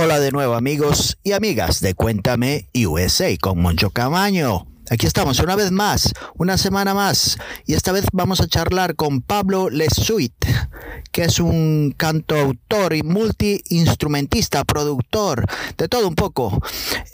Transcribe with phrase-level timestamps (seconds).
[0.00, 4.68] Hola de nuevo amigos y amigas de Cuéntame USA con Moncho Camaño.
[4.90, 7.36] Aquí estamos una vez más, una semana más,
[7.66, 10.32] y esta vez vamos a charlar con Pablo Lesuit,
[11.10, 15.44] que es un cantautor y multiinstrumentista, productor,
[15.76, 16.56] de todo un poco.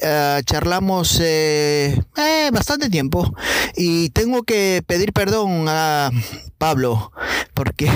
[0.02, 3.34] Eh, charlamos eh, eh, bastante tiempo
[3.76, 6.10] y tengo que pedir perdón a
[6.58, 7.12] Pablo
[7.54, 7.90] porque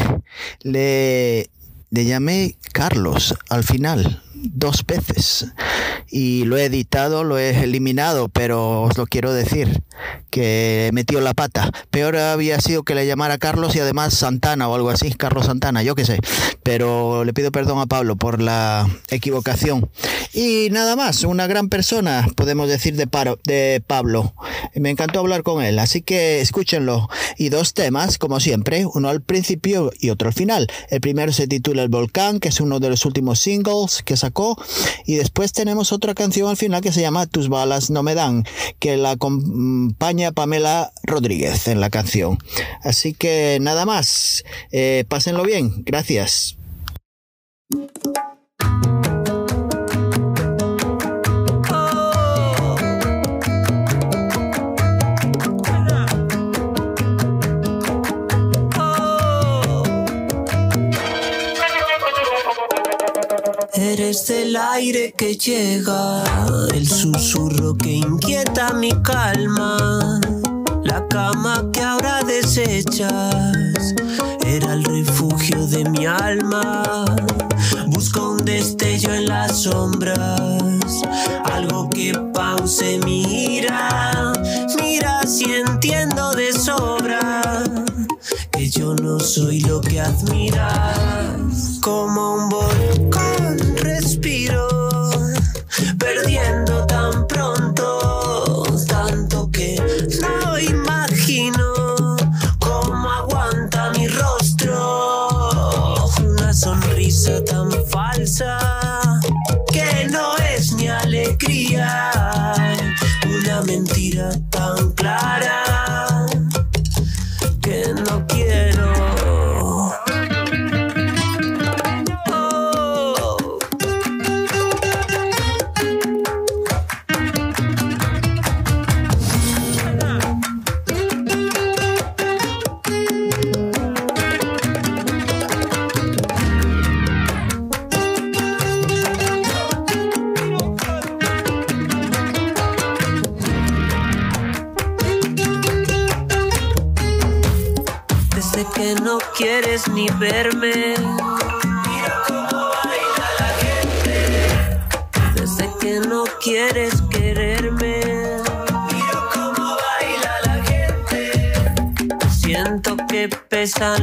[0.62, 1.50] le,
[1.90, 5.46] le llamé Carlos al final dos veces
[6.10, 9.82] y lo he editado, lo he eliminado, pero os lo quiero decir,
[10.30, 11.70] que metió la pata.
[11.90, 15.82] Peor había sido que le llamara Carlos y además Santana o algo así, Carlos Santana,
[15.82, 16.18] yo qué sé.
[16.62, 19.90] Pero le pido perdón a Pablo por la equivocación.
[20.32, 24.34] Y nada más, una gran persona, podemos decir, de, Paro, de Pablo.
[24.74, 27.08] Me encantó hablar con él, así que escúchenlo.
[27.36, 30.68] Y dos temas, como siempre, uno al principio y otro al final.
[30.90, 34.27] El primero se titula El Volcán, que es uno de los últimos singles que sacó.
[35.04, 38.44] Y después tenemos otra canción al final que se llama Tus balas no me dan,
[38.78, 42.38] que la acompaña Pamela Rodríguez en la canción.
[42.82, 46.56] Así que nada más, eh, pásenlo bien, gracias.
[63.80, 66.24] Eres el aire que llega,
[66.74, 70.20] el susurro que inquieta mi calma,
[70.82, 73.94] la cama que ahora desechas,
[74.44, 77.04] era el refugio de mi alma.
[77.86, 80.40] Busco un destello en las sombras,
[81.44, 84.32] algo que pause mi ira.
[84.82, 87.62] Mira si entiendo de sobra
[88.50, 93.17] que yo no soy lo que admiras, como un volcán
[94.08, 94.67] respiro,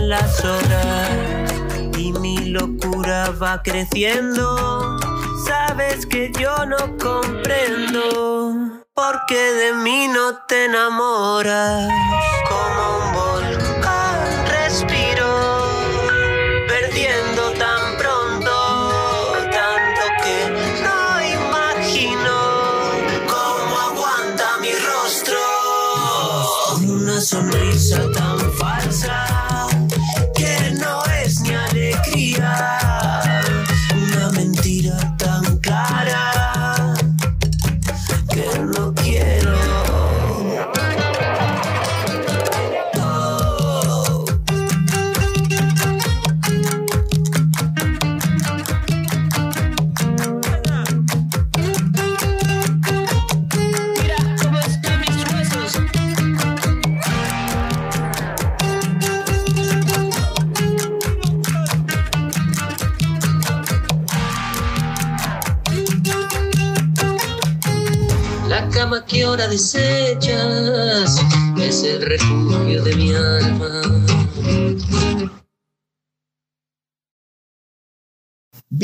[0.08, 1.10] las horas
[1.98, 4.98] y mi locura va creciendo.
[5.46, 8.02] Sabes que yo no comprendo
[8.94, 11.90] por qué de mí no te enamoras.
[12.48, 15.66] Como un volcán respiro,
[16.68, 18.54] perdiendo tan pronto,
[19.52, 20.38] tanto que
[20.84, 21.00] no
[21.40, 22.36] imagino
[23.28, 25.40] cómo aguanta mi rostro.
[26.88, 28.05] Una sonrisa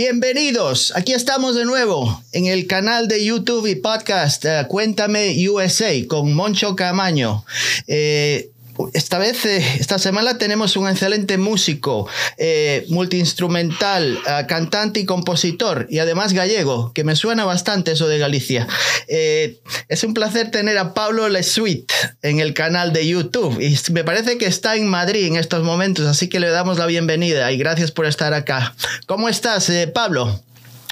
[0.03, 5.92] Bienvenidos, aquí estamos de nuevo en el canal de YouTube y podcast eh, Cuéntame USA
[6.07, 7.45] con Moncho Camaño.
[7.86, 8.50] Eh,
[8.94, 12.07] esta vez, eh, esta semana tenemos un excelente músico,
[12.38, 18.19] eh, multiinstrumental, eh, cantante y compositor, y además gallego, que me suena bastante eso de
[18.19, 18.68] Galicia.
[19.07, 21.92] Es un placer tener a Pablo Lesuit
[22.22, 26.06] en el canal de YouTube, y me parece que está en Madrid en estos momentos,
[26.07, 28.75] así que le damos la bienvenida y gracias por estar acá.
[29.07, 30.42] ¿Cómo estás, Pablo?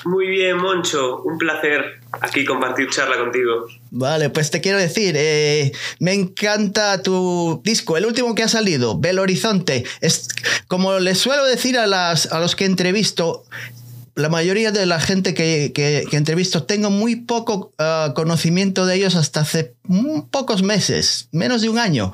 [0.06, 1.22] Muy bien, Moncho.
[1.24, 3.68] Un placer aquí compartir charla contigo.
[3.92, 8.98] Vale, pues te quiero decir, eh, me encanta tu disco, el último que ha salido,
[8.98, 9.84] Belo Horizonte.
[10.02, 10.30] Es,
[10.68, 13.44] como les suelo decir a, las, a los que entrevisto,
[14.16, 18.96] la mayoría de la gente que, que, que entrevisto tengo muy poco uh, conocimiento de
[18.96, 19.76] ellos hasta hace
[20.32, 22.12] pocos meses, menos de un año.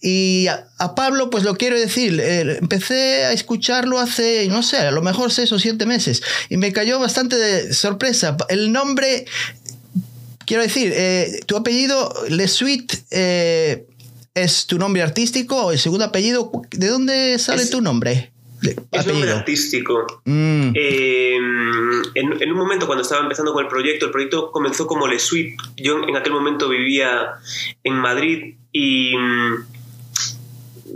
[0.00, 4.78] Y a, a Pablo, pues lo quiero decir, eh, empecé a escucharlo hace, no sé,
[4.78, 8.36] a lo mejor seis o siete meses y me cayó bastante de sorpresa.
[8.48, 9.26] El nombre,
[10.46, 13.86] quiero decir, eh, tu apellido, Le Suite, eh,
[14.34, 16.50] ¿es tu nombre artístico o el segundo apellido?
[16.70, 18.31] ¿De dónde sale Es- tu nombre?
[18.62, 20.06] Es un nombre artístico.
[20.24, 20.72] Mm.
[20.74, 25.06] Eh, en, en un momento cuando estaba empezando con el proyecto, el proyecto comenzó como
[25.06, 25.56] Le Suite.
[25.76, 27.34] Yo en aquel momento vivía
[27.82, 29.54] en Madrid y mm,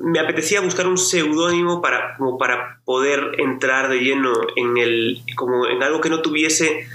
[0.03, 5.67] me apetecía buscar un seudónimo para, como para poder entrar de lleno en, el, como
[5.67, 6.87] en algo que no tuviese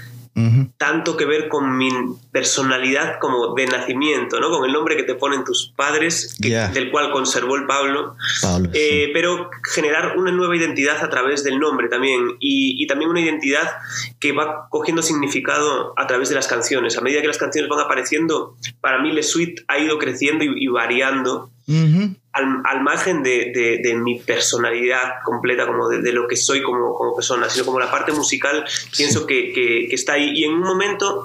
[0.78, 1.90] Tanto que ver con mi
[2.32, 4.50] personalidad como de nacimiento, ¿no?
[4.50, 8.16] Con el nombre que te ponen tus padres, que- del cual conservó el Pablo.
[8.40, 8.78] Pablo, sí.
[8.80, 13.20] Eh, pero generar una nueva identidad a través del nombre también y, y también una
[13.20, 13.70] identidad
[14.20, 16.96] que va cogiendo significado a través de las canciones.
[16.96, 20.64] A medida que las canciones van apareciendo, para mí Le Suite ha ido creciendo y,
[20.64, 22.16] y variando Ujú.
[22.32, 26.62] Al, al margen de, de- de mi personalidad completa, como de, de lo que soy
[26.62, 28.64] como, como persona, sino como la parte musical,
[28.96, 30.30] pienso que, que- que está ahí.
[30.34, 31.24] Y en un momento,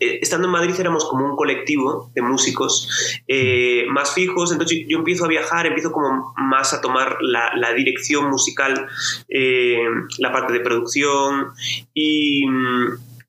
[0.00, 2.88] eh, estando en Madrid, éramos como un colectivo de músicos
[3.26, 7.54] eh, más fijos, entonces yo, yo empiezo a viajar, empiezo como más a tomar la,
[7.56, 8.86] la dirección musical,
[9.28, 9.78] eh,
[10.18, 11.48] la parte de producción
[11.94, 12.44] y...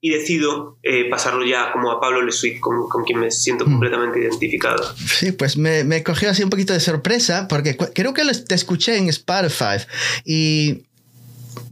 [0.02, 3.70] y decido eh, pasarlo ya como a Pablo Lesuit, con, con quien me siento Mm.
[3.72, 4.82] completamente identificado.
[4.96, 8.96] Sí, pues me, me cogió así un poquito de sorpresa porque creo que te escuché
[8.96, 9.84] en Spotify
[10.24, 10.84] y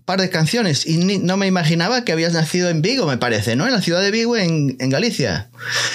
[0.09, 3.57] par de canciones y ni- no me imaginaba que habías nacido en Vigo, me parece,
[3.57, 3.67] ¿no?
[3.67, 5.51] En la ciudad de Vigo, en, en Galicia.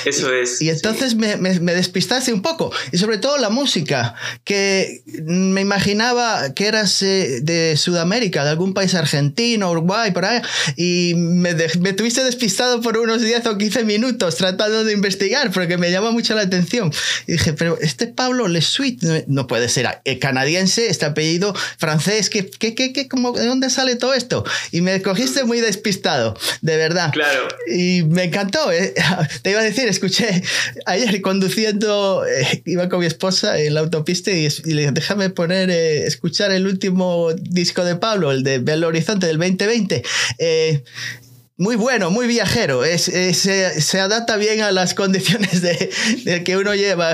[0.05, 0.61] Eso es.
[0.61, 2.71] Y entonces me, me- me despistaste un poco.
[2.91, 4.13] Y sobre todo la música,
[4.43, 10.41] que me imaginaba que eras eh, de Sudamérica, de algún país argentino, Uruguay, por ahí.
[10.75, 15.49] Y me, de- me tuviste despistado por unos 10 o 15 minutos tratando de investigar,
[15.51, 16.91] porque me llama mucho la atención.
[17.25, 21.55] Y dije, pero este Pablo Le Suite no, no puede ser eh, canadiense, este apellido
[21.79, 24.43] francés, ¿qué, qué, qué, qué- cómo- ¿de dónde sale todo esto?
[24.73, 27.09] Y me cogiste muy despistado, de verdad.
[27.13, 27.47] Claro.
[27.73, 28.69] Y me encantó.
[28.69, 28.93] eh.
[29.41, 30.43] Te iba a decir, escuché
[30.85, 35.69] ayer conduciendo, eh, iba con mi esposa en la autopista y le dije, déjame poner,
[35.69, 40.03] eh, escuchar el último disco de Pablo, el de Belo Horizonte del 2020.
[41.63, 42.83] Muy bueno, muy viajero.
[42.83, 45.89] Es, es- se, se adapta bien a las condiciones de,
[46.25, 47.13] de que uno lleva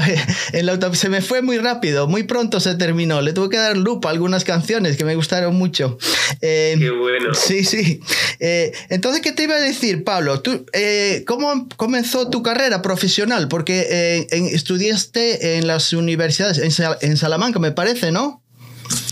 [0.53, 0.79] en la.
[0.95, 3.21] Se me fue muy rápido, muy pronto se terminó.
[3.21, 5.99] Le tuve que dar loop a algunas canciones que me gustaron mucho.
[6.41, 7.33] Eh, Qué bueno.
[7.35, 7.99] Sí, sí.
[8.39, 10.41] Eh, entonces, ¿qué te iba a decir, Pablo?
[10.41, 13.49] ¿Tú, eh, ¿Cómo comenzó tu carrera profesional?
[13.49, 18.41] Porque eh, en- estudiaste en las universidades, en, Sal- en Salamanca, me parece, ¿no?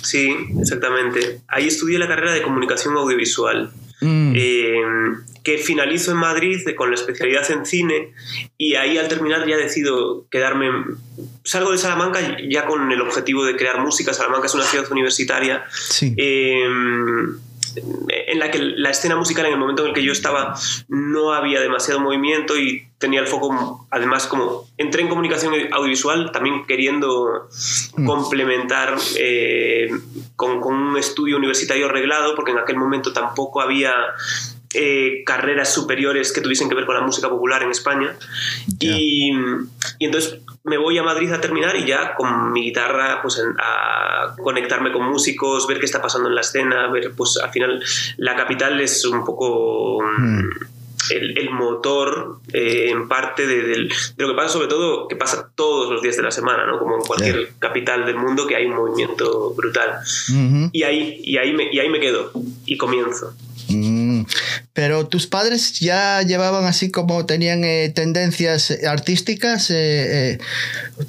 [0.02, 0.30] Sí,
[0.60, 1.42] exactamente.
[1.48, 4.34] Ahí estudié la carrera de comunicación audiovisual, Mm.
[4.36, 4.82] eh,
[5.44, 8.14] que finalizo en Madrid con la especialidad en cine
[8.58, 10.70] y ahí al terminar ya decido quedarme.
[11.44, 14.14] Salgo de Salamanca ya con el objetivo de crear música.
[14.14, 16.14] Salamanca es una ciudad universitaria sí.
[16.18, 16.68] eh,
[18.10, 20.56] en la que la escena musical en el momento en el que yo estaba
[20.88, 26.66] no había demasiado movimiento y tenía el foco, además como entré en comunicación audiovisual también
[26.66, 27.48] queriendo
[27.96, 28.06] Mm.
[28.06, 29.90] complementar eh,
[30.36, 33.94] con, con un estudio universitario arreglado, porque en aquel momento tampoco había
[34.74, 38.16] eh, carreras superiores que tuviesen que ver con la música popular en España.
[38.80, 38.92] Ya.
[38.98, 39.32] Y,
[40.00, 44.36] y entonces me voy a Madrid a terminar y ya con mi guitarra pues a
[44.42, 47.84] conectarme con músicos, ver qué está pasando en la escena, ver pues al final
[48.18, 50.50] la capital es un poco Mm.
[51.12, 55.90] el, el motor eh, en parte de, lo que pasa sobre todo que pasa todos
[55.90, 56.80] los días de la semana, ¿no?
[56.80, 60.00] como en cualquier capital del mundo que hay un movimiento brutal.
[60.72, 62.32] Y ahí, y ahí, me, y ahí me quedo
[62.66, 63.34] y comienzo.
[64.74, 70.38] Pero tus padres ya llevaban así como tenían eh, tendencias artísticas, eh, eh,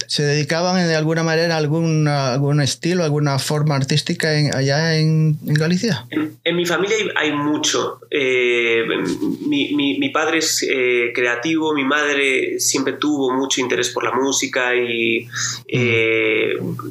[0.07, 4.97] se dedicaban de alguna manera a algún, a algún estilo, alguna forma artística en- allá
[4.99, 6.07] en, en Galicia.
[6.11, 8.01] En, en mi familia hay, hay mucho.
[8.11, 8.85] Eh,
[9.47, 14.13] mi, mi- mi padre es eh, creativo, mi madre siempre tuvo mucho interés por la
[14.13, 15.29] música y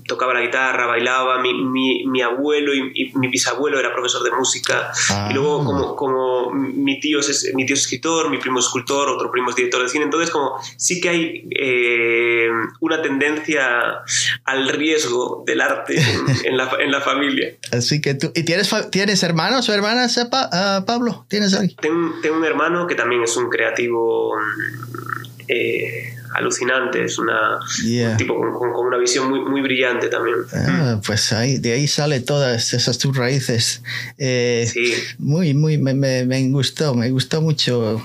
[0.07, 1.41] tocaba la guitarra, bailaba.
[1.41, 4.91] Mi, mi- mi abuelo y, y mi bisabuelo era profesor de música.
[5.09, 5.27] Ah.
[5.31, 6.16] Y luego, como, como
[6.53, 9.81] mi tío es, mi tío es escritor, mi primo es escultor, otro primo es director
[9.83, 14.03] de cine, entonces como sí que hay eh, una tendencia
[14.43, 17.55] al riesgo del arte en, en la, en la familia.
[17.71, 18.31] Así que tú.
[18.35, 21.25] ¿Y tienes, tienes hermanos o hermanas, ah, Pablo?
[21.27, 21.75] ¿Tienes ahí?
[21.81, 28.11] Tengo, tengo un hermano que también es un creativo mm, eh, alucinante, es una, Yeah.
[28.11, 30.37] un tipo con, con- con una visión muy, muy brillante también.
[30.53, 33.81] Ah, pues ahí, de ahí sale todas esas tus raíces.
[34.17, 34.93] Eh, Sí.
[35.17, 38.01] Muy, muy, me, me- me gustó, me gustó mucho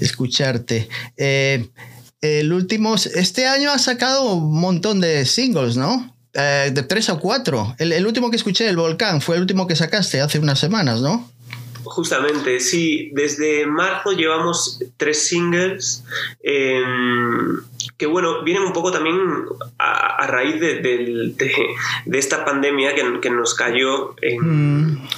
[0.00, 0.88] escucharte.
[1.16, 1.68] Eh,
[2.20, 6.14] el último, este año has sacado un montón de singles, ¿no?
[6.34, 7.74] Eh, de tres o cuatro.
[7.78, 11.00] El, el último que escuché, El Volcán, fue el último que sacaste hace unas semanas,
[11.00, 11.30] ¿no?
[11.90, 16.04] Justamente, sí, desde marzo llevamos tres singles
[16.40, 16.80] eh,
[17.98, 19.16] que, bueno, vienen un poco también
[19.76, 21.66] a, a raíz de, del- de-
[22.06, 24.92] de esta pandemia que, que nos cayó en...
[24.92, 25.08] Mm,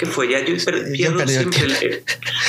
[0.00, 0.28] ¿Qué fue?
[0.30, 0.54] Ya yo
[0.94, 2.02] pierdo el siempre el-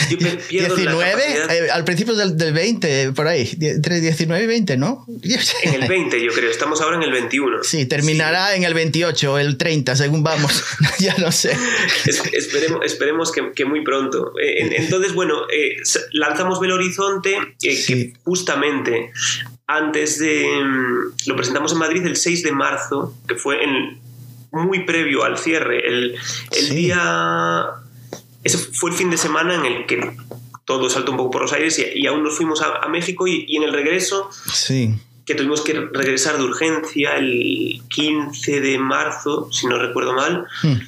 [0.09, 0.17] yo
[0.47, 4.47] pierdo la 19, capacidad- eh, al principio del, del 20, por ahí, entre 19 y
[4.47, 5.05] 20, ¿no?
[5.63, 6.49] En el 20, yo creo.
[6.49, 7.61] Estamos ahora en el 21.
[7.65, 10.63] Sí, terminará en el 28 o el 30, según vamos.
[10.99, 11.51] ya no sé.
[12.05, 14.31] Es- esperemos esperemos que, que muy pronto.
[14.41, 15.75] Eh, en- entonces, bueno, eh,
[16.13, 17.85] lanzamos Belo Horizonte, eh, Sí.
[17.85, 19.11] que justamente
[19.67, 20.45] antes de...
[20.63, 23.99] mm, Lo presentamos en Madrid el 6 de marzo, que fue en-
[24.51, 25.87] muy previo al cierre.
[25.87, 26.15] El,
[26.51, 26.75] el Sí.
[26.75, 27.65] día...
[28.43, 30.15] Ese fue el fin de semana en el que
[30.65, 33.27] todo saltó un poco por los aires y, y aún nos fuimos a, a México
[33.27, 34.95] y, y en el regreso Sí.
[35.25, 40.79] que tuvimos que regresar de urgencia el 15 de marzo, si no recuerdo mal, Hmm.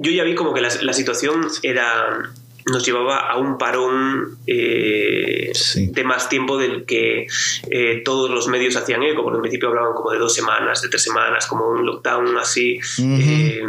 [0.00, 2.32] yo ya vi como que la, la situación era
[2.70, 5.88] nos llevaba a un parón eh, Sí.
[5.92, 7.26] de más tiempo del que
[7.70, 10.88] eh, todos los medios hacían eco, porque en principio hablaban como de dos semanas, de
[10.88, 13.62] tres semanas, como un lockdown así, eh,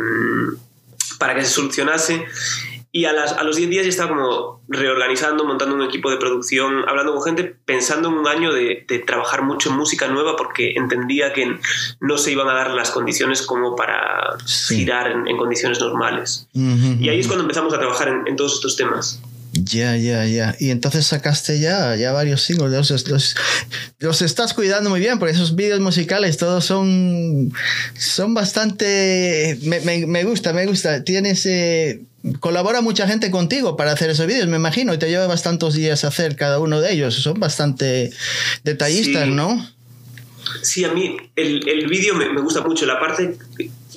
[1.18, 2.26] para que se solucionase.
[2.92, 6.18] Y a, las- a los 10 días ya estaba como reorganizando, montando un equipo de
[6.18, 10.36] producción, hablando con gente, pensando en un año de, de trabajar mucho en música nueva
[10.36, 11.56] porque entendía que
[12.00, 14.78] no se iban a dar las condiciones como para Sí.
[14.78, 16.48] girar en, en condiciones normales.
[16.54, 19.20] Y ahí es cuando empezamos a trabajar en, en todos estos temas.
[19.54, 20.56] Ya, ya, ya.
[20.60, 22.72] Y entonces sacaste ya, ya varios singles.
[22.72, 23.36] Los, los,
[24.00, 27.52] los estás cuidando muy bien, porque esos vídeos musicales todos son,
[27.98, 29.58] son bastante...
[29.64, 31.04] Me, me, me gusta, me gusta.
[31.04, 31.46] Tienes...
[31.46, 32.02] eh,
[32.40, 36.04] colabora mucha gente contigo para hacer esos vídeos, me imagino, y te lleva bastantes días
[36.04, 37.16] hacer cada uno de ellos.
[37.16, 38.12] Son bastante
[38.64, 39.32] detallistas, Sí.
[39.32, 39.66] ¿no?
[40.64, 42.86] Sí, a mí el, el vídeo me, me gusta mucho.
[42.86, 43.38] La parte,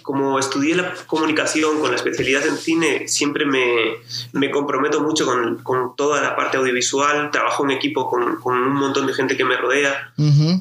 [0.02, 3.64] como estudié la comunicación con la especialidad en cine, siempre me,
[4.32, 7.30] me comprometo mucho con, con toda la parte audiovisual.
[7.30, 10.12] Trabajo en equipo con, con un montón de gente que me rodea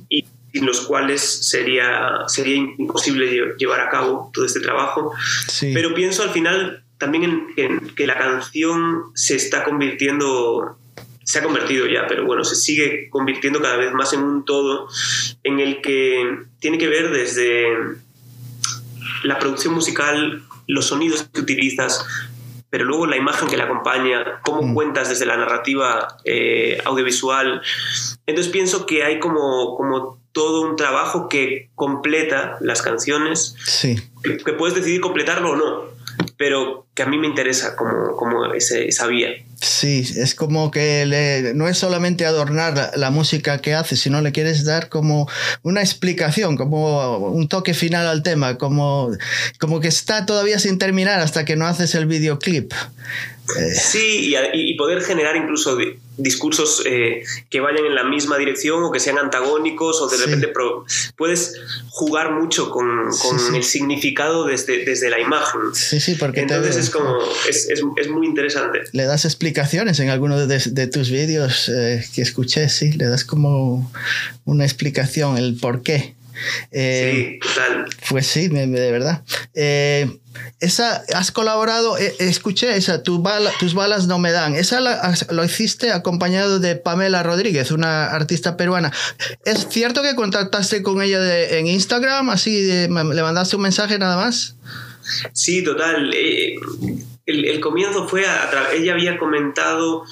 [0.09, 5.11] y sin los cuales sería, sería imposible lle- llevar a cabo todo este trabajo.
[5.47, 5.71] Sí.
[5.73, 10.77] Pero pienso al final también en, que la canción se está convirtiendo,
[11.23, 14.87] se ha convertido ya, pero bueno, se sigue convirtiendo cada vez más en un todo
[15.43, 17.65] en el que tiene que ver desde
[19.23, 22.05] la producción musical, los sonidos que utilizas,
[22.69, 24.73] pero luego la imagen que la acompaña, cómo Mm.
[24.75, 27.63] cuentas desde la narrativa eh, audiovisual.
[28.27, 33.95] Entonces pienso que hay como, como todo un trabajo que completa las canciones sí.
[34.23, 36.00] que, que puedes decidir completarlo o no,
[36.41, 39.29] pero que a mí me interesa como, como ese- esa vía.
[39.61, 44.21] Sí, es como que le- no es solamente adornar la, la música que hace, sino
[44.21, 45.29] le quieres dar como
[45.61, 49.11] una explicación, como un toque final al tema, como,
[49.59, 52.73] como que está todavía sin terminar hasta que no haces el videoclip.
[52.73, 55.75] Eh, Sí, y, poder generar incluso
[56.17, 60.23] discursos eh, que vayan en la misma dirección o que sean antagónicos o de Sí.
[60.25, 61.55] repente pro- puedes
[61.89, 63.55] jugar mucho con, con Sí, sí.
[63.55, 65.61] el significado desde, desde la imagen.
[65.73, 67.17] sí, sí, porque te- Entonces es como,
[67.49, 68.81] es, es- es muy interesante.
[68.91, 73.23] le das explicaciones en alguno de, de tus vídeos eh, que escuché, sí, le das
[73.23, 73.91] como
[74.45, 76.15] una explicación, el por qué.
[76.71, 77.85] Eh, Sí, total.
[78.09, 79.23] Pues sí, de verdad.
[79.53, 80.17] Eh,
[80.59, 84.55] esa, has colaborado, eh, escuché esa, tu bala- tus balas no me dan.
[84.55, 88.91] Esa la- lo hiciste acompañado de Pamela Rodríguez, una artista peruana.
[89.45, 92.29] ¿Es cierto que contactaste con ella de- en Instagram?
[92.29, 94.55] Así, de- le mandaste un mensaje nada más.
[95.33, 96.13] Sí, total.
[96.13, 100.03] El, el comienzo fue, a, tra- ella había comentado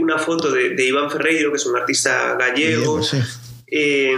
[0.00, 3.02] una foto de, de Iván Ferreiro, que es un artista gallego.
[3.02, 3.18] Sí.
[3.70, 4.12] Eh,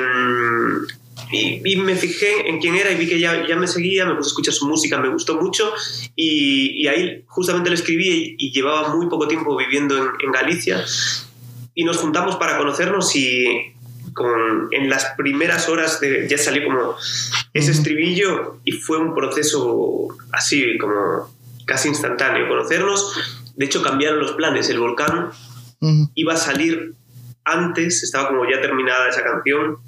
[1.31, 4.15] y, y me fijé en quién era y vi que ya, ya me seguía, me
[4.15, 5.73] puse a escuchar su música, me gustó mucho
[6.17, 10.33] y, y ahí justamente le escribí y, y llevaba muy poco tiempo viviendo en, en
[10.33, 10.85] Galicia
[11.75, 13.73] y nos juntamos para conocernos y
[14.15, 16.97] con, en las primeras horas de, ya salió como
[17.53, 21.33] ese estribillo y fue un proceso así como
[21.67, 23.13] casi instantáneo, conocernos
[23.59, 24.71] de hecho cambiaron los planes.
[24.71, 25.31] El volcán
[25.81, 26.11] Ujú.
[26.15, 26.95] iba a salir
[27.45, 29.79] antes, estaba como ya terminada esa canción.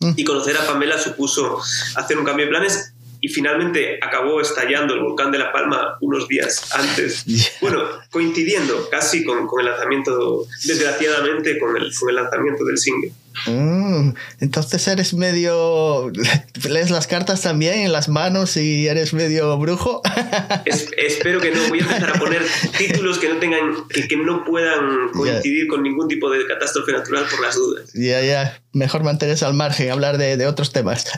[0.00, 1.60] Y conocer a Pamela supuso
[1.94, 6.28] hacer un cambio de planes y finalmente acabó estallando el volcán de La Palma unos
[6.28, 7.24] días antes.
[7.60, 13.12] Bueno, coincidiendo casi con, con el lanzamiento, desgraciadamente, con el, con el lanzamiento del single.
[13.46, 16.10] Mm, entonces eres medio.
[16.68, 20.02] lees las cartas también en las manos y eres medio brujo.
[20.64, 21.68] Es- espero que no.
[21.68, 22.42] Voy a empezar a poner
[22.78, 27.24] títulos que no tengan, que, que no puedan coincidir con ningún tipo de catástrofe natural
[27.30, 27.90] por las dudas.
[27.94, 28.60] ya, ya.
[28.72, 31.06] Mejor mantenerse al margen, hablar de, de otros temas.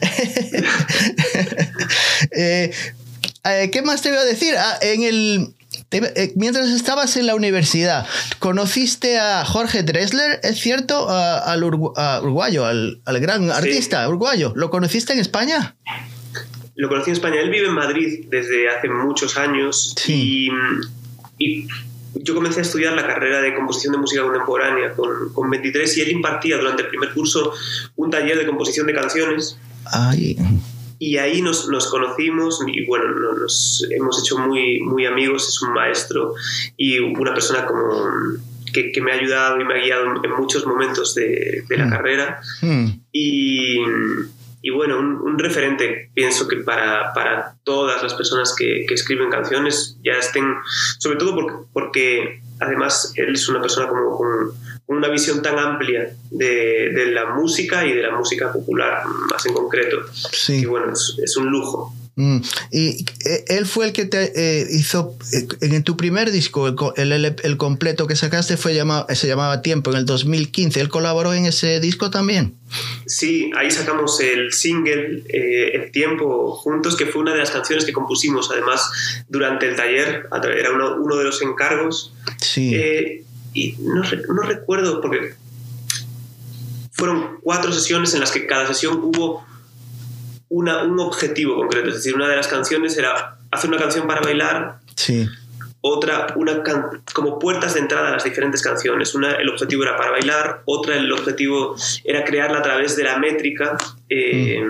[2.33, 2.73] Eh,
[3.45, 4.55] eh, ¿Qué más te iba a decir?
[4.59, 5.55] Ah, en el.
[5.89, 8.07] Te- eh, mientras estabas en la universidad,
[8.39, 11.09] ¿conociste a Jorge Dressler, es cierto?
[11.09, 11.63] A- al
[11.97, 14.53] a uruguayo, al, al gran artista uruguayo.
[14.57, 15.77] ¿Lo conociste en España?
[16.77, 17.41] Lo conocí en España.
[17.41, 20.49] Él vive en Madrid desde hace muchos años Sí.
[21.39, 21.67] y, y
[22.23, 26.01] yo comencé a estudiar la carrera de composición de música contemporánea con, con 23 y
[26.03, 27.53] él impartía durante el primer curso
[27.97, 29.57] un taller de composición de canciones
[29.93, 30.37] Ay.
[30.99, 35.62] Y ahí nos, nos conocimos y bueno, no- nos hemos hecho muy, muy amigos, es
[35.62, 36.35] un maestro
[36.76, 38.11] y una persona como
[38.73, 41.87] que, que me ha ayudado y me ha guiado en muchos momentos de, de la
[41.87, 41.90] Mm.
[41.90, 42.87] carrera Hmm.
[43.12, 43.78] y,
[44.61, 49.31] y bueno, un, un referente pienso que para, para todas las personas que, que escriben
[49.31, 50.55] canciones ya estén,
[50.99, 54.50] sobre todo porque, porque además él es una persona como con
[54.88, 59.52] una visión tan amplia de, de la música y de la música popular más en
[59.52, 59.99] concreto.
[60.33, 60.54] Sí.
[60.54, 61.95] Y bueno, es, es un lujo.
[62.16, 62.40] Mm,
[62.73, 66.66] Y eh, él fue el que te eh, hizo eh, en tu primer disco,
[66.97, 70.80] el, el, el completo que sacaste fue llamado, se llamaba Tiempo en el 2015.
[70.80, 72.57] ¿Él colaboró en ese disco también?
[73.07, 77.85] Sí, ahí sacamos el single eh, El tiempo juntos, que fue una de las canciones
[77.85, 78.90] que compusimos además
[79.28, 80.26] durante el taller,
[80.59, 82.12] era uno, uno de los encargos.
[82.38, 82.75] Sí.
[82.75, 83.23] Eh,
[83.65, 84.03] y no,
[84.35, 85.35] no recuerdo porque
[86.93, 89.45] fueron cuatro sesiones en las que cada sesión hubo
[90.49, 91.88] una, un objetivo concreto.
[91.88, 95.29] Es decir, una de las canciones era hacer una canción para bailar, sí.
[95.81, 99.15] otra una can- como puertas de entrada a las diferentes canciones.
[99.15, 103.18] Una, el objetivo era para bailar, otra el objetivo era crearla a través de la
[103.18, 103.77] métrica,
[104.09, 104.61] eh,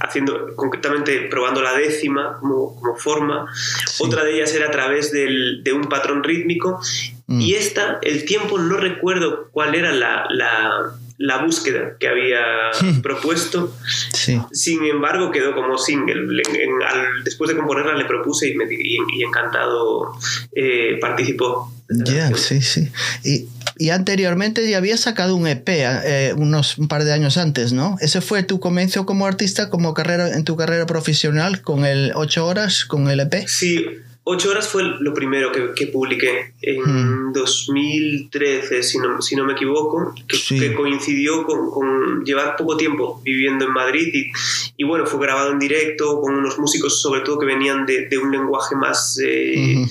[0.00, 3.46] haciendo concretamente probando la décima como, como forma.
[3.86, 4.02] Sí.
[4.04, 6.80] Otra de ellas era a través del- de un patrón rítmico.
[7.26, 7.40] Mm.
[7.40, 12.42] Y esta, el tiempo, no recuerdo cuál era la, la- la búsqueda que había
[13.02, 13.74] propuesto.
[14.12, 14.38] Sí.
[14.52, 16.26] Sin embargo, quedó como single.
[16.28, 20.12] Le- en- al- después de componerla le propuse y, me, y, y encantado
[20.54, 21.72] eh, participó.
[21.88, 22.90] Ya, sí, sí.
[23.24, 23.46] Y,
[23.78, 27.96] y anteriormente ya habías sacado un EP eh, unos un par de años antes, ¿no?
[28.00, 32.46] Ese fue tu comienzo como artista, como carrera en tu carrera profesional con el 8
[32.46, 33.46] horas, con el EP.
[33.46, 33.86] Sí,
[34.28, 37.32] Ocho horas fue lo primero que, que publiqué en Hmm.
[37.32, 40.58] 2013, si no, si no me equivoco, que, Sí.
[40.58, 44.32] que coincidió con, con llevar poco tiempo viviendo en Madrid y,
[44.78, 48.18] y bueno, fue grabado en directo con unos músicos sobre todo que venían de, de
[48.18, 49.86] un lenguaje más eh,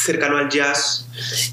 [0.00, 1.06] cercano al jazz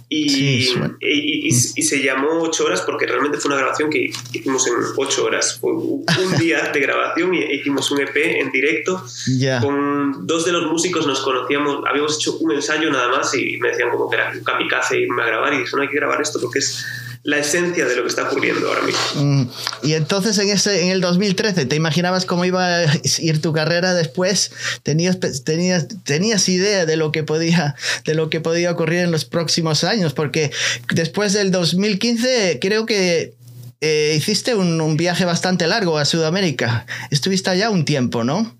[0.09, 0.95] y, Sí, suena.
[0.99, 4.73] y, y- y se llamó Ocho horas porque realmente fue una grabación que hicimos en
[4.97, 5.57] ocho horas.
[5.59, 6.03] Fue un
[6.39, 9.03] día de grabación y hicimos un EP en directo
[9.61, 13.69] con dos de los músicos nos conocíamos, habíamos hecho un ensayo nada más y me
[13.69, 16.21] decían como que era un kamikaze irme a grabar y dije, no hay que grabar
[16.21, 16.85] esto porque es
[17.23, 19.01] la esencia de lo que está ocurriendo ahora mismo.
[19.15, 19.49] Mm,
[19.83, 22.85] Y entonces en ese en el 2013, ¿te imaginabas cómo iba a
[23.19, 24.51] ir tu carrera después?
[24.83, 29.23] ¿Tenías, tenías, tenías idea de lo que podía de lo que podía ocurrir en los
[29.23, 30.13] próximos años?
[30.13, 30.51] Porque
[30.93, 33.33] después del 2015 creo que
[33.79, 36.85] eh, hiciste un, un viaje bastante largo a Sudamérica.
[37.09, 38.53] Estuviste allá un tiempo, ¿no?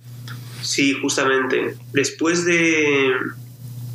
[0.64, 1.76] Sí, justamente.
[1.92, 3.14] Después de,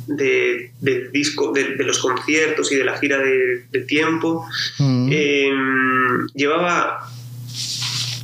[0.07, 4.45] de, del disco, de, de los conciertos y de la gira de, de tiempo,
[4.79, 5.09] Mm.
[5.11, 5.51] eh,
[6.35, 6.99] llevaba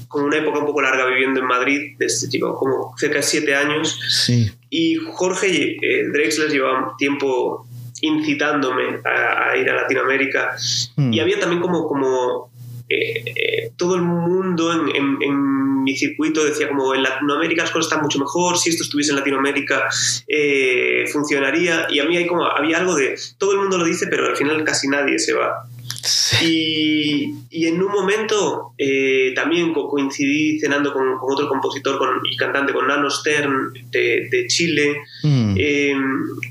[0.08, 3.54] como una época un poco larga viviendo en Madrid, desde tipo, como cerca de siete
[3.54, 4.50] años, sí.
[4.70, 7.68] Y Jorge eh, Drexler llevaba tiempo
[8.02, 10.56] incitándome a, a ir a Latinoamérica.
[10.96, 11.14] Mm.
[11.14, 12.50] Y había también como, como
[12.90, 17.88] eh, todo el mundo en, en- en mi circuito decía como en Latinoamérica las cosas
[17.92, 19.84] están mucho mejor, si esto estuviese en Latinoamérica
[20.28, 21.88] eh, funcionaría.
[21.92, 24.36] Y a mí hay como, había algo de, todo el mundo lo dice, pero al
[24.36, 25.68] final casi nadie se va.
[26.04, 26.46] Sí.
[26.46, 32.22] Y, y en un momento eh, también co- coincidí cenando con, con otro compositor con-
[32.30, 35.56] y cantante, con Nano Stern de, de Chile, Mm.
[35.58, 35.96] eh,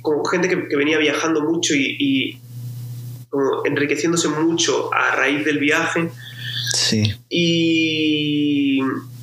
[0.03, 2.39] con gente que, que venía viajando mucho y, y
[3.35, 6.11] como enriqueciéndose mucho a raíz del viaje.
[6.73, 7.03] Sí.
[7.29, 8.81] Y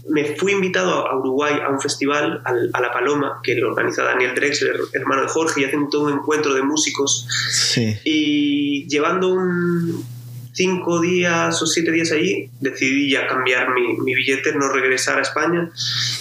[0.10, 4.04] me fui invitado a Uruguay a un festival, al- a La Paloma, que lo organiza
[4.04, 7.26] Daniel Drexler, hermano de Jorge, y hacen todo un encuentro de músicos.
[7.52, 7.96] Sí.
[8.04, 10.04] Y llevando un
[10.62, 15.24] cinco días o siete días allí, decidí ya cambiar mi, mi billete, no regresar a
[15.24, 15.72] España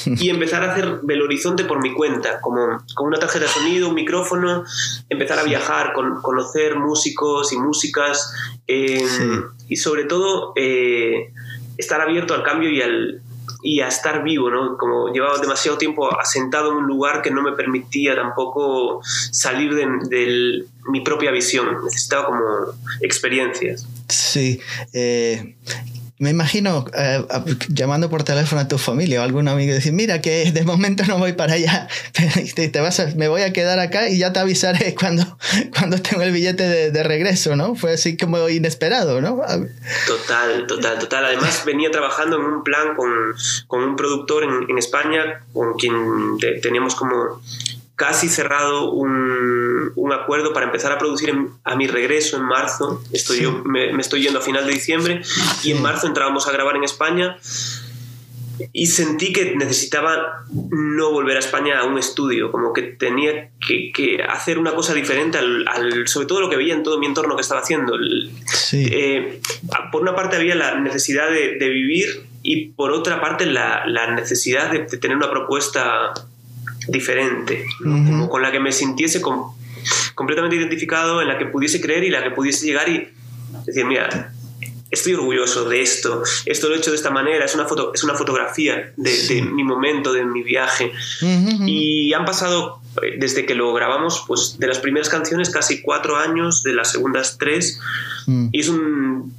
[0.07, 3.91] y empezar a hacer Belo Horizonte por mi cuenta, como con una tarjeta de sonido,
[3.91, 4.65] un micrófono,
[5.11, 8.33] empezar a viajar, con, conocer músicos y músicas
[8.67, 9.25] eh, Sí.
[9.69, 11.33] y sobre todo eh,
[11.77, 13.21] estar abierto al cambio y al
[13.63, 14.79] y a estar vivo, ¿no?
[14.79, 19.87] Como llevaba demasiado tiempo asentado en un lugar que no me permitía tampoco salir de,
[20.09, 21.67] de mi propia visión.
[21.85, 22.41] Necesitaba como
[23.01, 23.87] experiencias.
[24.09, 24.61] Sí.
[24.93, 25.55] eh,
[26.19, 27.25] me imagino eh,
[27.71, 30.65] llamando por teléfono a tu familia o a algún amigo y decir, mira que de
[30.65, 31.89] momento no voy para allá,
[32.55, 35.39] te, te vas a- me voy a quedar acá y ya te avisaré cuando,
[35.75, 37.75] cuando tengo el billete de, de regreso, ¿no?
[37.75, 39.41] Fue así como inesperado, ¿no?
[40.07, 41.25] Total, total, total.
[41.25, 43.11] Además venía trabajando en un plan con,
[43.67, 47.41] con un productor en, en España con quien te- teníamos como
[47.97, 49.40] casi cerrado un,
[49.97, 53.03] un acuerdo para empezar a producir en- a mi regreso en marzo.
[53.13, 53.43] Estoy Sí.
[53.45, 55.23] yo, me, me estoy yendo a final de diciembre
[55.65, 57.37] y en marzo entrábamos a grabar en España
[58.75, 63.91] y sentí que necesitaba no volver a España a un estudio, como que tenía que,
[63.91, 67.07] que hacer una cosa diferente al, al- sobre todo lo que veía en todo mi
[67.07, 67.95] entorno que estaba haciendo.
[68.53, 68.87] Sí.
[68.93, 69.41] eh,
[69.91, 74.15] por una parte había la necesidad de, de vivir y por otra parte la, la
[74.15, 76.13] necesidad de, de tener una propuesta
[76.89, 77.95] diferente, ¿no?
[77.97, 78.05] Ujú.
[78.11, 79.21] como con la que me sintiese
[80.15, 83.09] completamente identificado, en la que pudiese creer y la que pudiese llegar y
[83.67, 84.33] decir, mira,
[84.91, 88.03] estoy orgulloso de esto, esto lo he hecho de esta manera, es una, foto, es
[88.03, 89.37] una fotografía de, Sí.
[89.37, 90.93] de mi momento, de mi viaje.
[91.67, 96.17] Y han pasado, eh, desde que lo grabamos, pues de las primeras canciones casi cuatro
[96.17, 97.79] años, de las segundas tres,
[98.27, 98.49] Mm.
[98.53, 99.33] y es un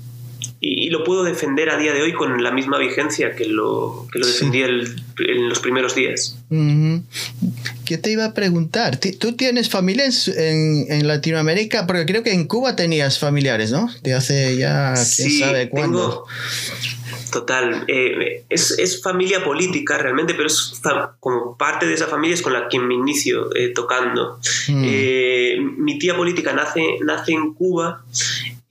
[0.62, 4.08] y, y lo puedo defender a día de hoy con la misma vigencia que lo,
[4.14, 4.32] que lo Sí.
[4.34, 6.38] defendí el- en los primeros días.
[7.86, 8.98] ¿Qué te iba a preguntar?
[9.20, 10.06] ¿Tú tienes familia
[10.38, 11.86] en, en- Latinoamérica?
[11.88, 13.90] Porque creo que en Cuba tenías familiares, ¿no?
[14.04, 16.00] De hace ya quién Sí, sabe cuándo.
[16.00, 16.26] tengo-
[17.32, 20.74] Total, eh, es, es familia política realmente, pero es
[21.22, 24.38] como parte de esa familia es con la que me inicio eh, tocando.
[24.68, 24.84] Mm.
[24.86, 28.04] Eh, mi tía política nace, nace en Cuba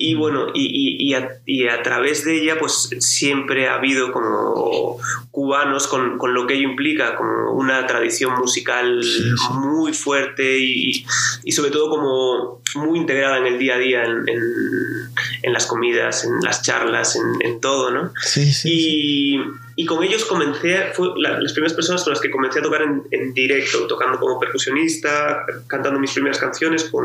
[0.02, 4.12] y bueno, y, y- y a, y a través de ella pues siempre ha habido
[4.12, 4.96] como
[5.30, 9.52] cubanos con, con lo que ello implica, como una tradición musical Sí, sí.
[9.58, 11.04] muy fuerte y,
[11.44, 15.10] y sobre todo como muy integrada en el día a día, en, en-
[15.42, 18.12] en las comidas, en las charlas, en, en todo, ¿no?
[18.22, 18.68] Sí, sí.
[18.70, 19.40] sí.
[19.82, 22.82] Y, con ellos comencé, fue la- las primeras personas con las que comencé a tocar
[22.82, 27.04] en, en directo, tocando como percusionista, cantando mis primeras canciones con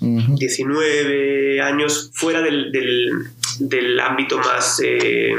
[0.00, 0.34] Ujú.
[0.36, 3.10] 19 años, fuera del, del,
[3.60, 5.32] del ámbito más eh,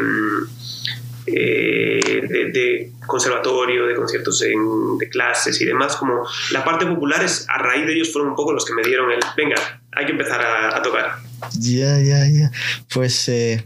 [1.26, 2.00] eh,
[2.30, 7.46] de, de conservatorio, de conciertos en- de clases y demás, como la parte popular es,
[7.50, 9.56] a raíz de ellos fueron un poco los que me dieron el, venga,
[9.94, 11.16] hay que empezar a, a tocar.
[11.60, 12.52] Ya, ya, ya.
[12.94, 13.66] Pues eh,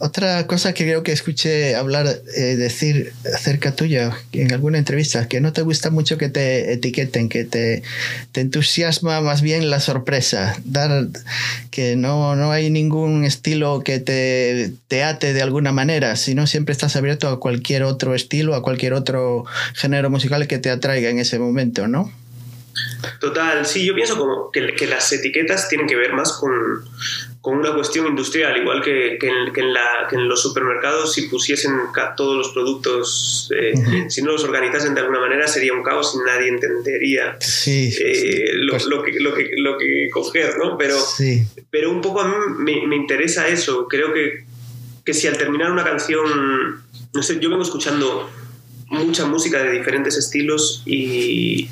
[0.00, 5.40] otra cosa que creo que escuché hablar, eh, decir acerca tuya en alguna entrevista, que
[5.40, 7.82] no te gusta mucho que te etiqueten, que te,
[8.32, 11.06] te entusiasma más bien la sorpresa, dar
[11.70, 16.72] que no, no hay ningún estilo que te, te ate de alguna manera, sino siempre
[16.72, 21.18] estás abierto a cualquier otro estilo, a cualquier otro género musical que te atraiga en
[21.18, 22.12] ese momento, ¿no?
[23.20, 26.52] Total, sí, yo pienso como que, que las etiquetas tienen que ver más con,
[27.44, 31.12] con una cuestión industrial, igual que, que en, que en la- que en los supermercados,
[31.12, 31.72] si pusiesen
[32.16, 33.74] todos los productos, eh,
[34.08, 38.52] si no los organizasen de alguna manera, sería un caos y nadie entendería Sí, eh,
[38.54, 40.78] lo, Pues- lo que, lo, que, lo que coger, ¿no?
[40.78, 41.44] Pero, sí.
[41.70, 43.88] pero un poco a mí me, me interesa eso.
[43.88, 44.44] Creo que,
[45.04, 48.30] que si al terminar una canción, no sé, yo vengo escuchando
[48.88, 51.68] mucha música de diferentes estilos y-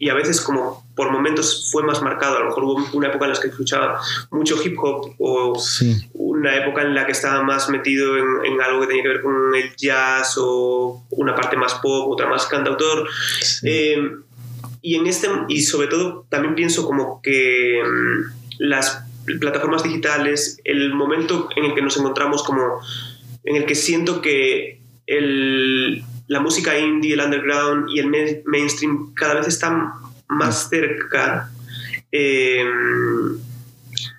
[0.00, 2.36] y a veces como por momentos fue más marcado.
[2.36, 5.94] A lo mejor hubo una época en la que escuchaba mucho hip hop o Sí.
[6.14, 9.22] una época en la que estaba más metido en, en algo que tenía que ver
[9.22, 13.06] con el jazz o una parte más pop, otra más cantautor.
[13.42, 13.68] sí.
[13.68, 14.10] Eh,
[14.82, 19.02] y en este, y sobre todo también pienso como que mm, las
[19.40, 22.80] plataformas digitales, el momento en el que nos encontramos como,
[23.44, 29.12] en el que siento que el, la música indie, el underground y el main- mainstream
[29.14, 29.90] cada vez están
[30.28, 31.50] más cerca,
[32.12, 32.64] eh,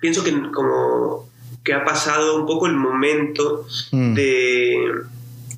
[0.00, 1.28] pienso que como
[1.64, 4.14] que ha pasado un poco el momento Mm.
[4.14, 4.92] de,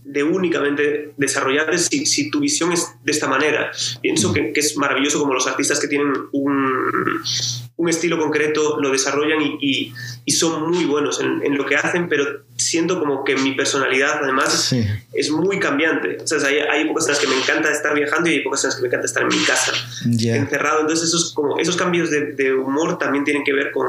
[0.04, 3.70] de únicamente desarrollar si, si, tu visión es de esta manera.
[4.00, 7.22] Pienso que, que, es maravilloso como los artistas que tienen un,
[7.80, 9.94] un estilo concreto lo desarrollan y, y,
[10.26, 14.22] y son muy buenos en, en, lo que hacen, pero siento como que mi personalidad
[14.22, 14.84] además sí.
[15.14, 16.18] es muy cambiante.
[16.22, 18.64] O sea, hay, hay épocas en las que me encanta estar viajando y hay épocas
[18.64, 19.72] en las que me encanta estar en mi casa,
[20.10, 20.36] yeah.
[20.36, 20.82] encerrado.
[20.82, 23.86] Entonces esos, como, esos cambios de, de humor también tienen que ver con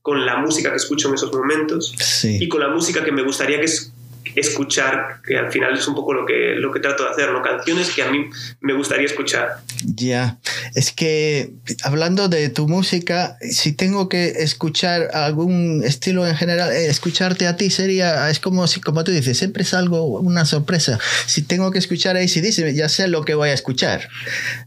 [0.00, 2.38] con la música que escucho en esos momentos sí.
[2.40, 3.92] y con la música que me gustaría que es,
[4.34, 7.42] escuchar, que al final es un poco lo que, lo que trato de hacer, ¿no?
[7.42, 8.28] Canciones que a mí
[8.60, 9.58] me gustaría escuchar.
[9.84, 10.38] Ya, yeah.
[10.74, 11.52] es que
[11.84, 17.56] hablando de tu música, si tengo que escuchar algún estilo en general, eh, escucharte a
[17.56, 20.98] ti sería, es como si, como tú dices, siempre es algo, una sorpresa.
[21.26, 24.08] Si tengo que escuchar a ACDC, ya sé lo que voy a escuchar.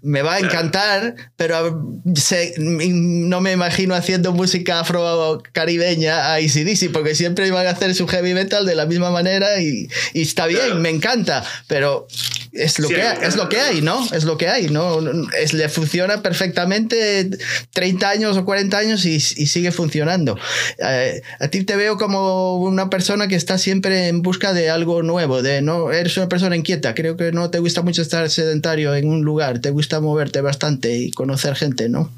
[0.01, 7.15] Me va a encantar, pero sé, no me imagino haciendo música afro-caribeña a ACDC, porque
[7.15, 10.61] siempre van a hacer su heavy metal de la misma manera y, y está bien,
[10.61, 10.79] claro.
[10.79, 12.07] me encanta, pero
[12.51, 14.05] es lo, sí, que, es lo que hay, ¿no?
[14.11, 14.99] Es lo que hay, ¿no?
[15.37, 17.29] Es, le funciona perfectamente
[17.71, 20.37] 30 años o 40 años y, y sigue funcionando.
[20.79, 25.01] Eh, a ti te veo como una persona que está siempre en busca de algo
[25.01, 28.93] nuevo, de no eres una persona inquieta, creo que no te gusta mucho estar sedentario
[28.95, 32.11] en un lugar, te gusta moverte bastante y conocer gente, ¿no?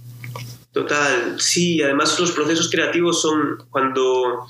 [0.71, 4.47] Total, sí, además los procesos creativos son cuando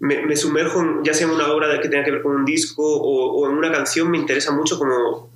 [0.00, 2.44] me, me, sumerjo en, ya sea en una obra que tenga que ver con un
[2.44, 5.30] disco o, o en una canción, me interesa mucho como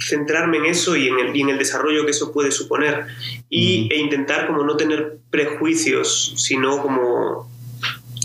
[0.00, 3.06] centrarme en eso y en, el, y en, el, desarrollo que eso puede suponer.
[3.48, 7.48] Y, e intentar como no tener prejuicios, sino como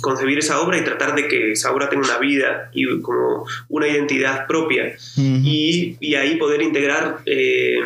[0.01, 3.87] concebir esa obra y tratar de que esa obra tenga una vida y como una
[3.87, 4.95] identidad propia.
[5.15, 7.79] Y, y, ahí poder integrar eh,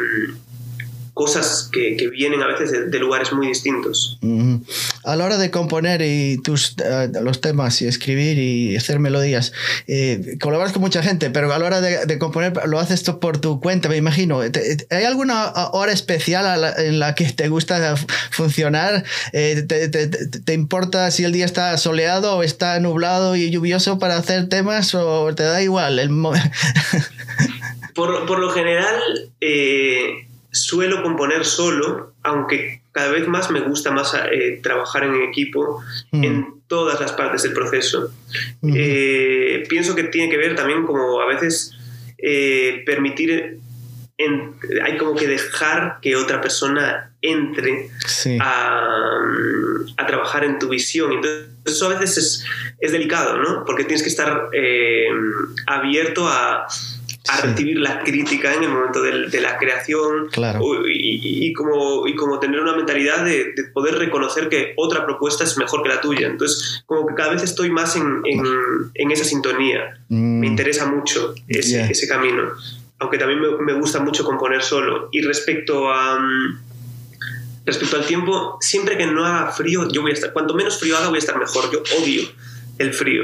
[1.16, 4.20] cosas que, que, vienen a veces de, de lugares muy distintos.
[4.22, 4.60] Uh,
[5.06, 9.54] a la hora de componer y tus, uh, los temas y escribir y hacer melodías,
[9.88, 13.22] eh, colaboras con mucha gente, pero a la hora de, de, componer lo haces tú
[13.22, 14.42] por tu cuenta, me imagino.
[14.42, 17.96] ¿Hay alguna hora especial la, en la que te gusta
[18.32, 19.06] funcionar?
[19.32, 24.00] Eh, te, te, te, importa si el día está soleado o está nublado y lluvioso
[24.00, 25.98] para hacer temas o te da igual?
[25.98, 26.10] El
[27.96, 29.00] por, por, lo general...
[29.40, 30.25] Eh
[30.56, 36.24] suelo componer solo, aunque cada vez más me gusta más eh, trabajar en equipo mm.
[36.24, 38.12] en todas las partes del proceso.
[38.62, 38.74] Mm.
[38.76, 41.74] Eh, pienso que tiene que ver también como a veces
[42.18, 43.60] eh, permitir,
[44.18, 48.38] en, hay como que dejar que otra persona entre sí.
[48.40, 49.20] a,
[49.98, 51.12] a, trabajar en tu visión.
[51.12, 52.46] Entonces eso a veces es,
[52.80, 53.66] es delicado, ¿no?
[53.66, 55.08] Porque tienes que estar eh,
[55.68, 56.66] abierto a
[57.28, 57.48] a sí.
[57.48, 60.62] recibir la crítica en el momento de, de la creación claro.
[60.88, 65.44] y, y, como, y como tener una mentalidad de, de, poder reconocer que otra propuesta
[65.44, 66.28] es mejor que la tuya.
[66.28, 68.44] Entonces, como que cada vez estoy más en, en,
[68.94, 69.98] en esa sintonía.
[70.10, 70.40] Mm.
[70.40, 71.90] Me interesa mucho ese, yeah.
[71.90, 72.44] ese camino,
[73.00, 75.10] aunque también me, me, gusta mucho componer solo.
[75.12, 76.20] Y respecto a...
[77.66, 80.96] Respecto al tiempo, siempre que no haga frío, yo voy a estar, cuanto menos frío
[80.98, 81.72] haga, voy a estar mejor.
[81.72, 82.22] Yo odio
[82.78, 83.24] el frío.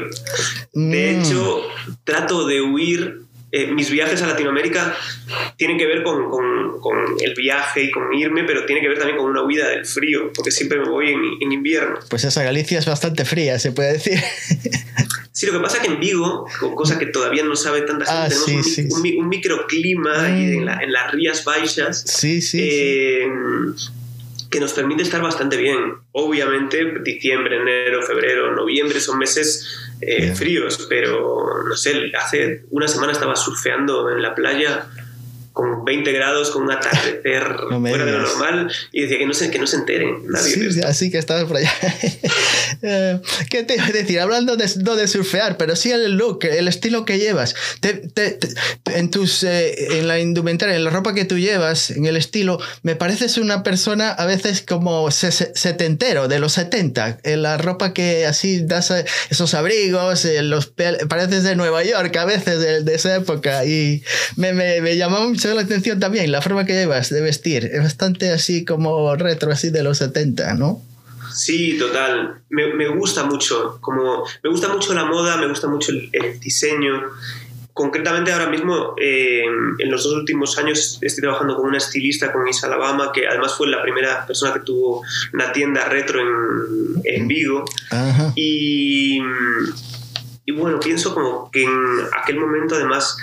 [0.73, 0.91] Mm.
[0.91, 1.61] De hecho,
[2.03, 4.95] trato de huir eh, mis viajes a Latinoamérica
[5.57, 8.97] tienen que ver con, con, con, el viaje y con irme, pero tiene que ver
[8.97, 11.99] también con una huida del frío, porque siempre me voy en, en invierno.
[12.09, 14.19] Pues esa Galicia es bastante fría, se puede decir.
[15.33, 18.19] Sí, lo que pasa es que en Vigo, cosa que todavía no sabe tanta gente,
[18.19, 19.17] ah, tenemos sí, un, sí, un, sí.
[19.17, 20.25] un, microclima mm.
[20.25, 22.03] en, la, en, las Rías Baixas.
[22.05, 22.59] Sí, sí.
[22.61, 23.27] Eh,
[24.51, 25.79] que nos permite estar bastante bien.
[26.11, 29.65] Obviamente, diciembre, enero, febrero, noviembre son meses
[30.01, 34.87] eh, fríos, pero no sé, hace una semana estaba surfeando en la playa
[35.53, 39.33] con 20 grados, con un atardecer no fuera de lo normal y decía que no
[39.33, 40.71] se, que no se enteren nadie.
[40.71, 41.71] Sí, así que estabas por allá.
[42.83, 43.19] Eh,
[43.51, 44.19] ¿Qué te iba a decir?
[44.19, 47.53] Hablando de, no de surfear, pero sí el look, el estilo que llevas.
[47.79, 48.47] Te, te, te,
[48.95, 52.59] en, tus, eh, en la indumentaria, en la ropa que tú llevas, en el estilo,
[52.81, 57.19] me pareces una persona a veces como setentero, de los 70.
[57.23, 58.91] En la ropa que así das
[59.29, 64.01] esos abrigos, los pareces de Nueva York a veces de, de esa época y
[64.37, 67.65] me, me, me llamó mucho la atención también la forma que llevas de vestir.
[67.65, 70.81] Es bastante así como retro, así de los 70, ¿no?
[71.33, 72.41] Sí, total.
[72.49, 73.77] Me, me, gusta mucho.
[73.81, 77.03] Como, me gusta mucho la moda, me gusta mucho el, el diseño.
[77.73, 79.45] Concretamente ahora mismo, eh,
[79.79, 83.55] en los dos últimos años, estoy trabajando con una estilista, con Isa Alabama, que además
[83.55, 87.63] fue la primera persona que tuvo una tienda retro en, en Vigo.
[87.89, 88.33] Ajá.
[88.35, 89.21] Y,
[90.51, 91.71] y bueno, pienso como que en
[92.21, 93.17] aquel momento además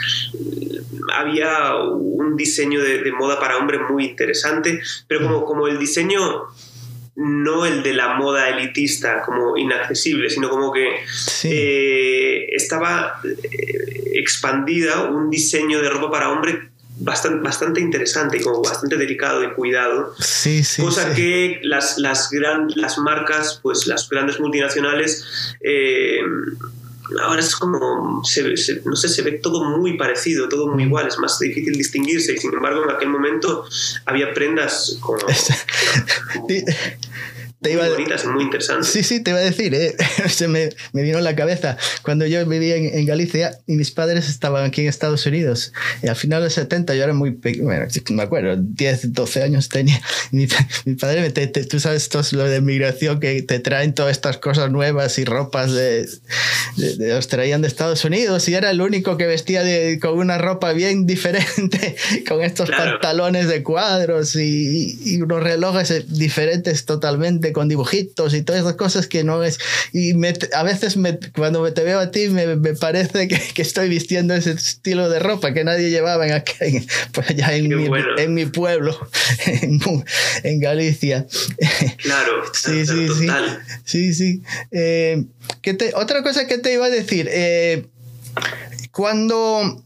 [1.14, 6.46] había un diseño de, de moda para hombre muy interesante, pero como, como el diseño
[7.16, 11.48] no el de la moda elitista como inaccesible, sino como que Sí.
[11.52, 18.62] eh, estaba eh, expandida un diseño de ropa para hombre bastante, bastante interesante y como
[18.62, 20.14] bastante delicado y cuidado.
[20.20, 20.80] Sí, sí.
[20.82, 26.20] cosa que las, las, gran, las marcas, pues las grandes multinacionales, eh,
[27.24, 31.08] ahora es como, se- se- no sé, se ve todo muy parecido, todo muy igual,
[31.08, 33.64] es más difícil distinguirse y sin embargo en aquel momento
[34.06, 35.18] había prendas como,
[36.48, 36.64] Sí,
[37.60, 38.88] te iba y muy interesantes.
[38.88, 39.96] Sí, sí, te iba a decir, ¿eh?
[40.28, 43.90] se me, me vino a la cabeza cuando yo vivía en, en Galicia y mis
[43.90, 45.72] padres estaban aquí en Estados Unidos.
[46.02, 49.42] Y al final de los 70 yo era muy pequeño, bueno, me acuerdo, 10, 12
[49.42, 50.00] años tenía.
[50.30, 50.46] Mi,
[50.84, 53.92] mi padre, me- te- te- tú sabes, esto es lo de migración, que te traen
[53.94, 56.08] todas estas cosas nuevas y ropas de,
[56.76, 60.16] de- de- los traían de Estados Unidos y era el único que vestía de- con
[60.18, 61.96] una ropa bien diferente,
[62.28, 62.92] con estos Claro.
[62.92, 68.74] pantalones de cuadros y, y unos relojes eh, diferentes totalmente con dibujitos y todas esas
[68.74, 69.58] cosas que no es
[69.92, 73.62] y me- a veces me- cuando te veo a ti me, me parece que, que
[73.62, 77.68] estoy vistiendo ese estilo de ropa que nadie llevaba en, aqu- en- pues allá en
[77.68, 78.06] mi, bueno.
[78.18, 78.98] en mi pueblo
[80.42, 81.26] en, Galicia
[81.98, 83.26] Claro, Sí, sí, sí.
[83.26, 83.58] total.
[83.84, 84.42] Sí, sí.
[84.70, 85.24] Eh,
[85.62, 87.28] ¿qué te- otra cosa que te iba a decir.
[87.30, 87.86] eh,
[88.92, 89.82] cuando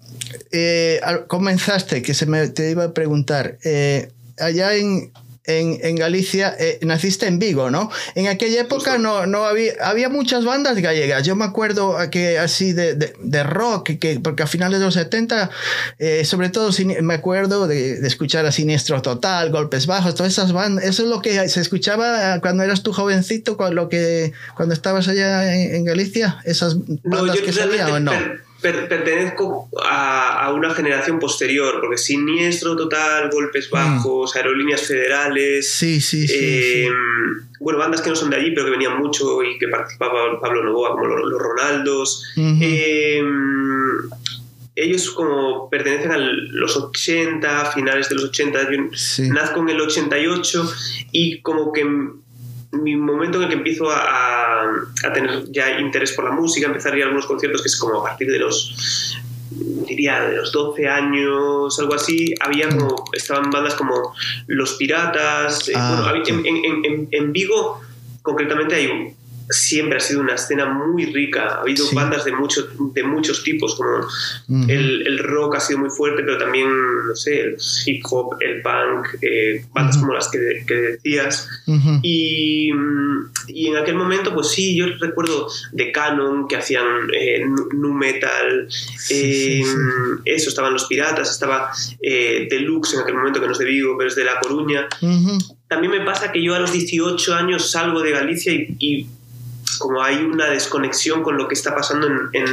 [0.50, 5.12] eh, comenzaste, que se me te iba a preguntar, eh, allá en,
[5.44, 7.90] en, en Galicia, eh, naciste en Vigo, ¿no?
[8.14, 11.24] En aquella época no, no había, había muchas bandas gallegas.
[11.24, 14.94] Yo me acuerdo que así de, de, de rock, que, porque a finales de los
[14.94, 15.50] 70,
[15.98, 16.70] eh, sobre todo
[17.02, 20.84] me acuerdo de, de escuchar a Siniestro Total, Golpes Bajos, todas esas bandas.
[20.84, 25.08] Eso es lo que se escuchaba cuando eras tú jovencito, cuando, lo que, cuando estabas
[25.08, 28.12] allá en, en Galicia, esas No, bandas yo que salían o no.
[28.12, 35.66] per- per- pertenezco a, a una generación posterior, porque Siniestro Total, Golpes Bajos, Aerolíneas Federales,
[35.66, 35.78] Mm.
[35.78, 36.34] Sí, sí, sí.
[36.38, 37.56] eh, sí.
[37.60, 40.64] bueno, bandas que no son de allí, pero que venían mucho y que participaba Pablo
[40.64, 42.24] Novoa, como los, los Ronaldos.
[42.36, 43.22] Eh,
[44.74, 49.28] ellos como pertenecen a los 80, finales de los 80, yo Sí.
[49.28, 50.72] nazco en el 88
[51.12, 51.86] y como que
[52.72, 56.94] mi momento en el que empiezo a, a- tener ya interés por la música, empezar
[56.94, 59.14] a ir a algunos conciertos que es como a partir de los
[59.86, 64.14] diría de los 12 años, algo así, había como, estaban bandas como
[64.46, 66.28] Los Piratas, eh, Ah, bueno, ok.
[66.28, 67.80] en, en- en- en Vigo
[68.22, 71.94] concretamente hay un- siempre ha sido una escena muy rica, ha habido Sí.
[71.96, 74.06] bandas de, mucho, de muchos tipos, como
[74.68, 78.62] el, el rock ha sido muy fuerte, pero también, no sé, el hip hop, el
[78.62, 81.48] punk, eh, bandas como las que, que decías.
[82.02, 87.44] Y, mm, y en aquel momento, pues sí, yo recuerdo de Canon que hacían eh,
[87.74, 89.76] nu metal, Sí, eh, sí, sí.
[90.24, 93.96] eso, estaban los piratas, estaba eh, Deluxe en aquel momento, que no es de Vigo,
[93.98, 94.88] pero es de La Coruña.
[95.68, 99.06] También me pasa que yo a los 18 años salgo de Galicia y, y
[99.78, 102.46] como hay una desconexión con lo que está pasando en, en,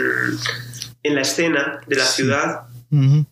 [1.03, 3.25] en la escena de la ciudad, Ujú.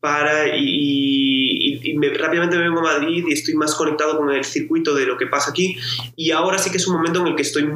[0.00, 4.30] para y, y- y me- rápidamente me vengo a Madrid y estoy más conectado con
[4.30, 5.76] el circuito de lo que pasa aquí
[6.16, 7.68] y ahora sí que es un momento en el que estoy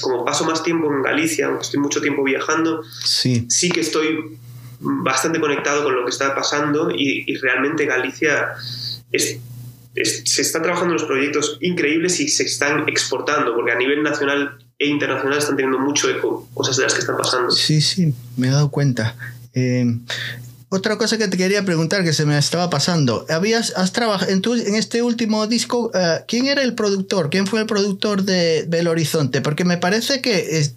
[0.00, 3.44] como paso más tiempo en Galicia aunque estoy mucho tiempo viajando Sí.
[3.50, 4.38] sí que estoy
[4.80, 8.52] bastante conectado con lo que está pasando y, y realmente Galicia
[9.12, 9.38] es-
[9.94, 14.02] es- se está trabajando en los proyectos increíbles y se están exportando porque a nivel
[14.02, 18.14] nacional e internacional están teniendo mucho eco cosas de las que están pasando Sí, sí,
[18.36, 19.16] me he dado cuenta.
[19.54, 19.86] Eh,
[20.68, 23.24] otra cosa que te quería preguntar que se me estaba pasando.
[23.28, 25.90] Habías, has trabajado en, tu- en este último disco.
[25.94, 27.30] eh, ¿Quién era el productor?
[27.30, 29.40] ¿Quién fue el productor de Belo Horizonte?
[29.42, 30.74] Porque me parece que es-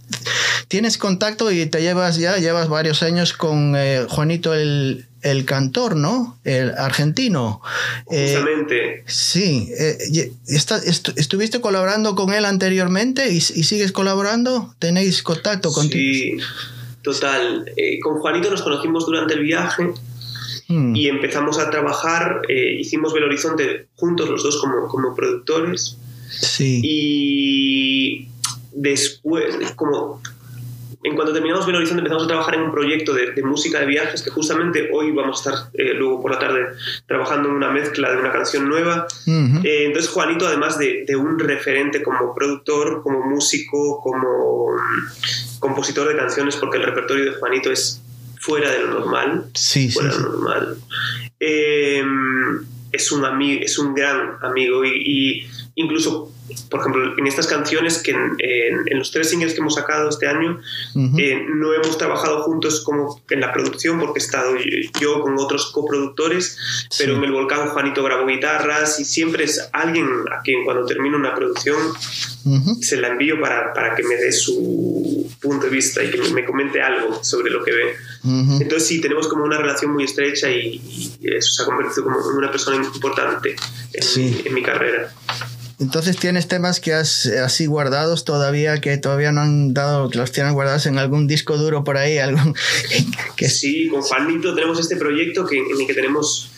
[0.68, 5.96] tienes contacto y te llevas ya, llevas varios años con eh, Juanito el, el cantor,
[5.96, 6.38] ¿no?
[6.44, 7.62] El argentino.
[8.12, 10.80] Eh, justamente sí, eh, está-
[11.16, 14.76] ¿estuviste colaborando con él anteriormente y, y sigues colaborando?
[14.78, 16.14] ¿Tenéis contacto contigo?
[16.14, 16.38] Sí,
[17.14, 17.72] total.
[17.76, 19.94] Eh, con Juanito nos conocimos durante el viaje
[20.68, 20.96] Mm.
[20.96, 22.42] y empezamos a trabajar.
[22.48, 25.98] eh, hicimos Belo Horizonte juntos los dos como, como productores
[26.30, 26.80] Sí.
[26.84, 28.28] y
[28.74, 30.22] después, como
[31.02, 33.86] en cuanto terminamos Belo Horizonte empezamos a trabajar en un proyecto de, de música de
[33.86, 36.68] viajes que justamente hoy vamos a estar eh, luego por la tarde
[37.08, 39.08] trabajando en una mezcla de una canción nueva.
[39.26, 39.62] Ujú.
[39.66, 46.08] Eh, entonces Juanito, además de, de un referente como productor, como músico, como mm, compositor
[46.10, 48.02] de canciones, porque el repertorio de Juanito es
[48.42, 50.22] fuera de lo normal, sí, sí, fuera de sí.
[50.24, 50.78] lo normal.
[51.40, 52.04] Eh,
[52.92, 56.32] es, un es un gran amigo y, y- incluso,
[56.70, 60.10] por ejemplo, en estas canciones que en, en- en los tres singles que hemos sacado
[60.10, 60.60] este año,
[60.96, 61.18] Ujú.
[61.18, 65.38] eh, no hemos trabajado juntos como en la producción porque he estado yo, yo con
[65.40, 66.58] otros coproductores,
[66.98, 67.18] pero Sí.
[67.18, 71.34] en el Volcán Juanito grabó guitarras y siempre es alguien a quien cuando termino una
[71.36, 71.78] producción
[72.46, 72.76] Ujú.
[72.82, 76.30] se la envío para, para que me dé su punto de vista y que me,
[76.30, 77.96] me comente algo sobre lo que ve.
[78.24, 78.62] Ujú.
[78.62, 80.82] Entonces sí, tenemos como una relación muy estrecha y,
[81.22, 83.56] y eso se ha convertido como en una persona importante
[83.94, 84.22] en, Sí.
[84.44, 85.14] mi, en mi carrera.
[85.80, 90.32] Entonces tienes temas que has así guardados todavía, que todavía no han dado, que los
[90.32, 92.54] tienen guardados en algún disco duro por ahí, algún
[93.38, 96.52] que Sí, con Juanito tenemos este proyecto que, en el que tenemos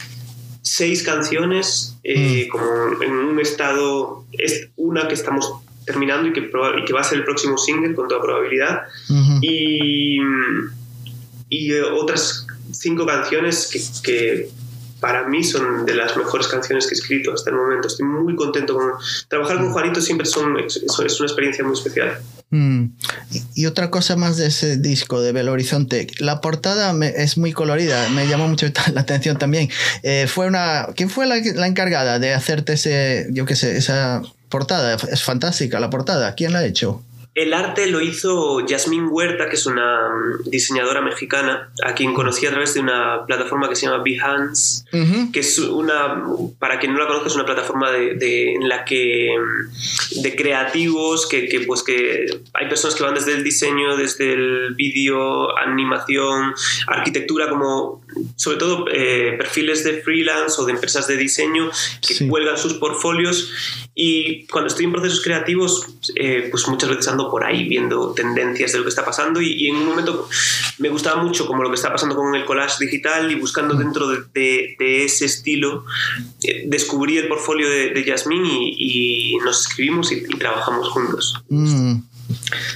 [0.63, 5.53] seis canciones, eh, como en un estado, es una que estamos
[5.85, 8.81] terminando y que, proba- y que va a ser el próximo single con toda probabilidad,
[9.41, 10.17] y,
[11.49, 14.49] y otras cinco canciones que, que
[15.01, 17.87] para mí son de las mejores canciones que he escrito hasta el momento.
[17.89, 18.91] Estoy muy contento con
[19.27, 22.19] trabajar con Juanito, siempre son, es, una experiencia muy especial.
[22.51, 22.85] Mm.
[23.31, 27.37] Y- Y otra cosa más de ese disco de Belo Horizonte, la portada me- es
[27.37, 29.69] muy colorida, me llamó mucho la atención también.
[30.03, 34.21] Eh, fue una, ¿quién fue la, la encargada de hacerte ese, yo qué sé, esa
[34.49, 34.95] portada?
[35.11, 36.35] Es fantástica la portada.
[36.35, 37.01] ¿Quién la ha hecho?
[37.41, 42.45] El arte lo hizo Yasmín Huerta, que es una mm, diseñadora mexicana, a quien conocí
[42.45, 45.31] a través de una plataforma que se llama Behance, Ujú.
[45.31, 46.23] que es una,
[46.59, 50.35] para quien no la conozca, es una plataforma de, de- en la que mm, de
[50.35, 55.57] creativos, que, que, pues que hay personas que van desde el diseño, desde el vídeo,
[55.57, 56.53] animación,
[56.87, 58.03] arquitectura, como
[58.35, 61.69] sobre todo eh, perfiles de freelance o de empresas de diseño
[62.05, 62.27] que Sí.
[62.27, 63.51] cuelgan sus portfolios
[63.95, 68.71] y cuando estoy en procesos creativos, eh, pues muchas veces ando por ahí viendo tendencias
[68.71, 70.27] de lo que está pasando y, y en un momento
[70.79, 74.07] me gustaba mucho como lo que está pasando con el collage digital y buscando dentro
[74.09, 75.85] de, de- de ese estilo,
[76.43, 81.35] eh, descubrí el portfolio de, de Yasmín y, y nos escribimos y, y trabajamos juntos.
[81.49, 81.97] Mm.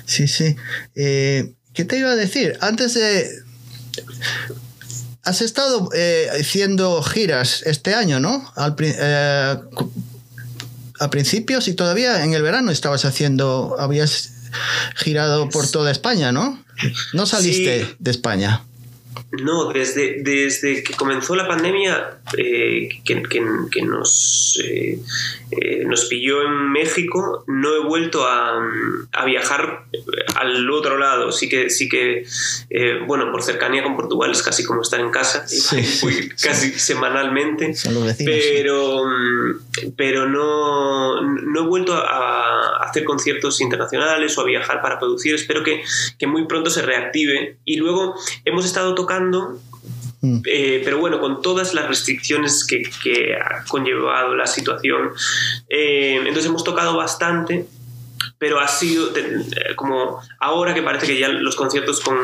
[0.05, 0.55] Sí, sí.
[0.93, 2.57] ¿Qué te iba a decir?
[2.61, 3.25] Antes de...
[5.25, 8.51] Has estado eh, haciendo giras este año, ¿no?
[8.55, 9.55] Al, eh,
[10.99, 13.75] a principios y todavía en el verano estabas haciendo...
[13.79, 14.31] Habías
[14.95, 16.63] girado por toda España, ¿no?
[17.13, 17.95] No saliste Sí.
[17.99, 18.63] de España.
[19.43, 24.99] No, desde, desde que comenzó la pandemia, eh, que, que- que nos, eh,
[25.51, 28.61] eh, nos pilló en México, no he vuelto a,
[29.11, 29.85] a viajar
[30.35, 31.31] al otro lado.
[31.31, 32.25] Sí que, sí que
[32.69, 37.73] eh, bueno, por cercanía con Portugal es casi como estar en casa, Sí, casi semanalmente.
[37.75, 38.35] Son los vecinos.
[38.53, 39.64] Pero, mm,
[39.97, 45.35] pero no, no he vuelto a, a hacer conciertos internacionales o a viajar para producir.
[45.35, 45.83] Espero que,
[46.17, 47.57] que muy pronto se reactive.
[47.65, 48.15] Y luego
[48.45, 49.59] hemos estado tocando,
[50.21, 50.41] Mm.
[50.45, 55.11] eh, pero bueno, con todas las restricciones que, que ha conllevado la situación.
[55.69, 57.67] Eh, entonces hemos tocado bastante.
[58.45, 62.15] Pero ha sido de- eh, como ahora que parece que ya los conciertos con,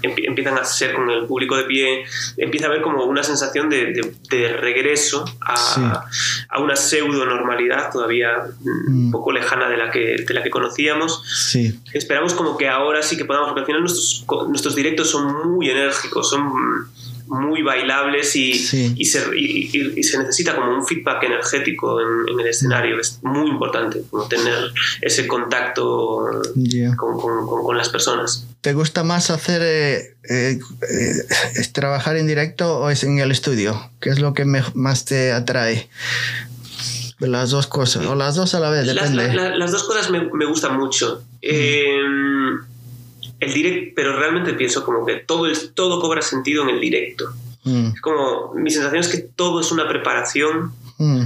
[0.00, 2.04] empie- empiezan a ser con el público de pie,
[2.36, 5.80] empieza a haber como una sensación de, de- de regreso a, Sí.
[6.50, 8.30] a una pseudo normalidad todavía
[8.60, 9.04] mm, Mm.
[9.06, 11.20] un poco lejana de la que, de la que conocíamos.
[11.50, 11.80] Sí.
[11.92, 15.68] Esperamos como que ahora sí que podamos, porque al final nuestros, nuestros directos son muy
[15.68, 16.42] enérgicos, son
[17.32, 18.92] muy bailables y, Sí.
[18.96, 22.98] y, se, y- se necesita como un feedback energético en, en el escenario.
[23.00, 26.18] Es muy importante como tener ese contacto
[26.96, 28.46] con, con- con- con las personas.
[28.60, 31.12] ¿Te gusta más hacer eh, eh, eh,
[31.54, 33.90] es trabajar en directo o es en el estudio?
[34.00, 35.88] ¿Qué es lo que me- más te atrae?
[37.20, 39.34] Las dos cosas, o las dos a la vez, Las, depende.
[39.34, 41.22] la- la- las dos cosas me, me gustan mucho.
[43.40, 47.30] El direct, pero realmente pienso como que todo, el, todo cobra sentido en el directo.
[47.64, 51.22] Mm, Es como, mi sensación es que todo es una preparación mm,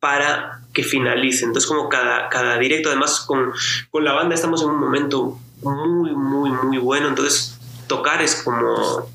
[0.00, 1.44] para que finalice.
[1.44, 3.52] Entonces, como cada, cada directo, además con,
[3.90, 7.08] con la banda estamos en un momento muy, muy, muy bueno.
[7.08, 9.08] Entonces, tocar es como...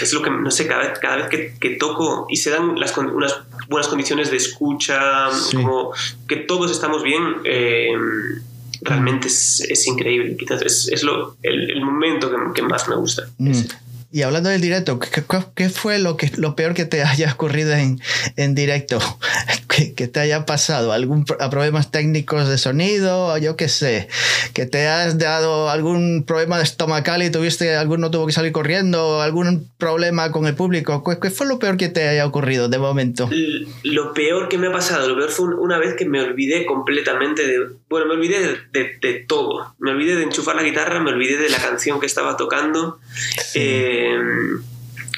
[0.00, 2.78] Es lo que, no sé, cada vez, cada vez que, que toco y se dan
[2.78, 3.36] las, unas
[3.68, 5.56] buenas condiciones de escucha, Sí.
[5.56, 5.92] como
[6.28, 7.88] que todos estamos bien, eh,
[8.80, 10.36] realmente es, es increíble.
[10.36, 13.28] Quizás es, es lo, el, el momento que, que más me gusta.
[13.38, 13.52] mm.
[14.10, 15.22] Y hablando del directo, ¿qué,
[15.54, 18.00] qué- fue lo, que, lo peor que te haya ocurrido en,
[18.36, 18.98] en directo?
[19.68, 20.92] ¿Que, que te haya pasado?
[20.92, 23.36] ¿Algún problemas técnicos de sonido?
[23.36, 24.08] Yo qué sé.
[24.54, 29.20] ¿Que te has dado algún problema estomacal y tuviste, alguno tuvo que salir corriendo?
[29.20, 31.04] ¿Algún problema con el público?
[31.04, 33.28] ¿Qué, qué fue lo peor que te haya ocurrido de momento?
[33.84, 36.64] Lo peor que me ha pasado, lo peor fue un- una vez que me olvidé
[36.64, 37.58] completamente de.
[37.90, 39.74] Bueno, me olvidé de, de- de todo.
[39.78, 42.98] Me olvidé de enchufar la guitarra, me olvidé de la canción que estaba tocando.
[43.54, 43.97] Eh,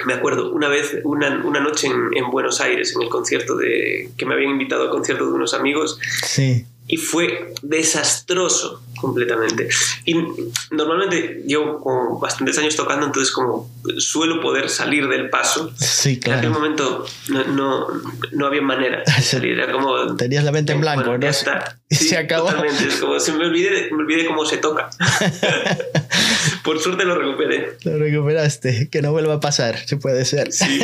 [0.06, 4.10] me acuerdo, una vez, una, una noche en, en Buenos Aires, en el concierto de.
[4.16, 6.64] que me habían invitado al concierto de unos amigos, Sí.
[6.86, 9.68] y fue desastroso completamente.
[10.04, 10.14] Y
[10.70, 15.70] normalmente llevo como bastantes años tocando, entonces como suelo poder salir del paso.
[15.78, 16.50] Sí, En aquel claro.
[16.50, 17.86] momento no, no,
[18.32, 20.16] no había manera de salir, era como...
[20.16, 21.22] Tenías la mente en blanco, bueno, ¿no?
[21.24, 21.79] ya está.
[21.94, 22.46] Se acabó.
[22.46, 24.90] Totalmente, es como se me olvidé, me olvidé cómo se toca.
[26.64, 27.78] Por suerte lo recuperé.
[27.82, 30.52] Lo recuperaste, que no vuelva a pasar, si puede ser.
[30.52, 30.80] Sí,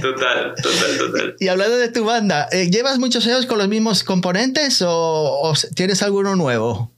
[0.00, 1.36] total, total, total.
[1.40, 5.54] Y hablando de tu banda, eh, ¿llevas muchos años con los mismos componentes o, o
[5.76, 6.90] tienes alguno nuevo?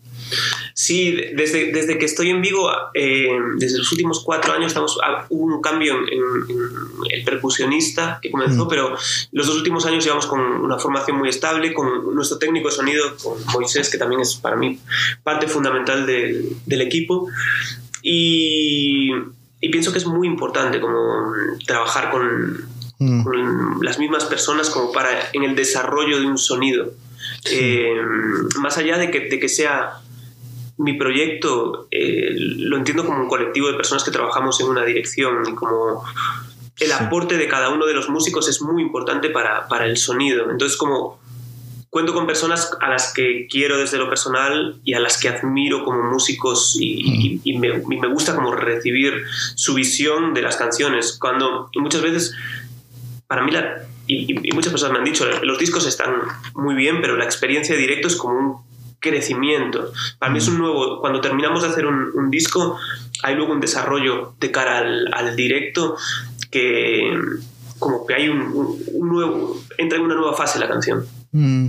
[0.74, 5.26] Sí, desde, desde que estoy en Vigo, eh, desde los últimos cuatro años estamos, ah,
[5.28, 8.68] hubo un cambio en, en- en el percusionista que comenzó, Mm.
[8.68, 8.96] pero
[9.32, 13.16] los dos últimos años llevamos con una formación muy estable, con nuestro técnico de sonido,
[13.22, 14.78] con Moisés, que también es para mí
[15.22, 17.28] parte fundamental del, del equipo.
[18.02, 19.10] Y,
[19.60, 21.32] y pienso que es muy importante como
[21.66, 22.68] trabajar con,
[23.02, 26.92] Mm, con las mismas personas como para en el desarrollo de un sonido.
[27.50, 27.94] Eh,
[28.58, 30.02] más allá de que, de que sea
[30.80, 35.42] mi proyecto, eh, lo entiendo como un colectivo de personas que trabajamos en una dirección
[35.50, 36.02] y como
[36.78, 36.92] el Sí.
[36.98, 40.50] aporte de cada uno de los músicos es muy importante para, para el sonido.
[40.50, 41.20] Entonces como
[41.90, 45.84] cuento con personas a las que quiero desde lo personal y a las que admiro
[45.84, 49.24] como músicos y, y- y me, y me gusta como recibir
[49.56, 51.18] su visión de las canciones.
[51.20, 52.32] Cuando muchas veces,
[53.26, 56.14] para mí, la, y muchas personas me han dicho, los discos están
[56.54, 58.69] muy bien, pero la experiencia de directo es como un
[59.00, 59.92] crecimiento.
[60.18, 62.78] Para mí es un nuevo, cuando terminamos de hacer un, un disco,
[63.22, 65.96] hay luego un desarrollo de cara al, al directo
[66.50, 67.10] que
[67.78, 71.04] como que hay un, un- un nuevo, entra en una nueva fase la canción.
[71.32, 71.68] mm.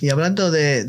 [0.00, 0.84] Y hablando de,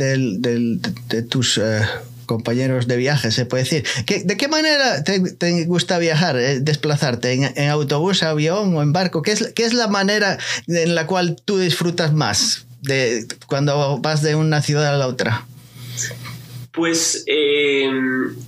[1.30, 1.82] tus eh,
[2.26, 6.60] compañeros de viaje, se puede decir, ¿qué- ¿de qué manera te, te gusta viajar, eh,
[6.60, 7.34] desplazarte?
[7.34, 9.22] ¿En, en autobús, avión o en barco?
[9.22, 14.24] ¿Qué es, ¿Qué es la manera en la cual tú disfrutas más de, cuando vas
[14.24, 15.46] de una ciudad a la otra?
[16.74, 17.90] Pues eh,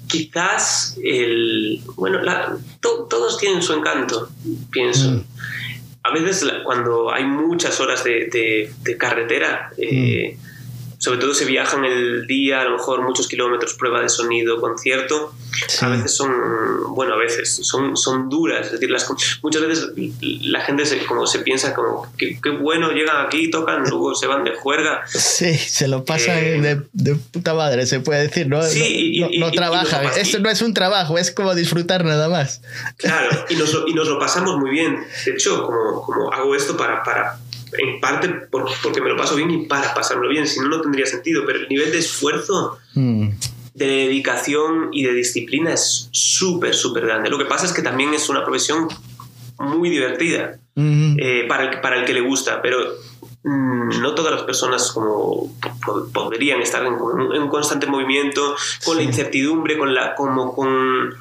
[0.07, 1.82] quizás el.
[1.95, 4.30] Bueno, la- to- todos tienen su encanto,
[4.71, 5.11] pienso.
[5.11, 5.23] Mm.
[6.03, 10.38] A veces cuando hay muchas horas de, de- de carretera, eh,
[11.06, 14.60] sobre todo se viaja en el día, a lo mejor muchos kilómetros, prueba de sonido,
[14.60, 15.34] concierto.
[15.68, 15.86] Sí.
[15.86, 16.32] A veces son,
[16.95, 19.08] bueno, a veces son, son duras, es decir, las,
[19.43, 19.89] muchas veces
[20.22, 24.43] la gente se, como se piensa como qué bueno, llegan aquí, tocan, luego se van
[24.43, 25.03] de juerga.
[25.08, 28.62] Sí, se lo pasan Eh, de, de puta madre, se puede decir, ¿no?
[28.64, 30.03] Sí, no, y- no- y- no y- y trabajan.
[30.03, 32.62] pasa- Esto no es un trabajo, es como disfrutar nada más.
[32.97, 35.06] Claro, y nos, lo- y nos lo pasamos muy bien.
[35.26, 37.38] De hecho, como, como hago esto para, para
[37.78, 40.82] en parte por- porque me lo paso bien y para pasármelo bien, si no, no
[40.82, 43.30] tendría sentido, pero el nivel de esfuerzo, Mm,
[43.73, 47.30] de dedicación y de disciplina es súper, súper grande.
[47.30, 48.88] Lo que pasa es que también es una profesión
[49.59, 52.78] muy divertida mm, eh, para, el, para el que le gusta, pero
[53.43, 55.53] mm, no todas las personas como
[55.86, 56.93] po- podrían estar en,
[57.34, 58.55] en constante movimiento,
[58.86, 61.13] con la incertidumbre, con la, como con,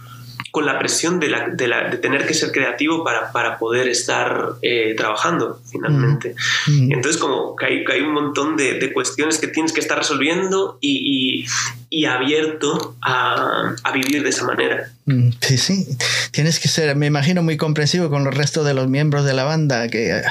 [0.55, 3.89] con la presión de, la, de, la- de tener que ser creativo para, para poder
[3.89, 6.37] estar eh, trabajando finalmente.
[6.69, 6.93] mm.
[6.93, 9.99] Entonces como que hay, que hay un montón de, de cuestiones que tienes que estar
[9.99, 11.47] resolviendo y, y-
[11.91, 14.93] y abierto a, a vivir de esa manera.
[15.07, 15.87] Mm, Sí, sí.
[16.31, 19.45] Tienes que ser, me imagino, muy comprensivo con los restos de los miembros de la
[19.45, 20.23] banda, que eh,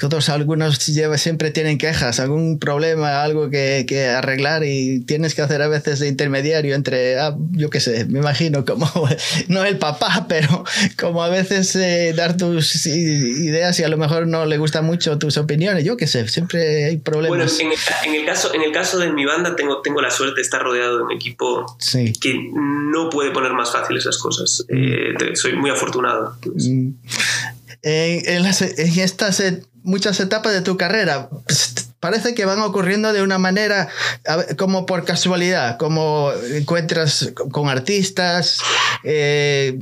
[0.00, 5.40] todos algunos lleva, siempre tienen quejas, algún problema, algo que, que arreglar y tienes que
[5.42, 8.86] hacer a veces de intermediario entre, ah, yo qué sé, me imagino como,
[9.48, 10.62] no el papá, pero
[11.00, 15.18] como a veces eh, dar tus ideas y a lo mejor no le gustan mucho
[15.18, 17.58] tus opiniones, yo qué sé, siempre hay Bueno, problemas.
[17.60, 20.36] en el, en el caso, en el caso de mi banda tengo, tengo la suerte
[20.36, 22.12] de estar rodeado de un equipo Sí.
[22.12, 24.64] que no puede poner más fáciles cosas.
[24.68, 26.36] Eh, soy muy afortunado.
[26.54, 26.90] Mm.
[27.82, 28.46] En, en
[29.00, 29.40] estas
[29.82, 33.88] muchas etapas de tu carrera, pues, parece que van ocurriendo de una manera
[34.56, 38.60] como por casualidad, como encuentras con artistas,
[39.04, 39.78] eh,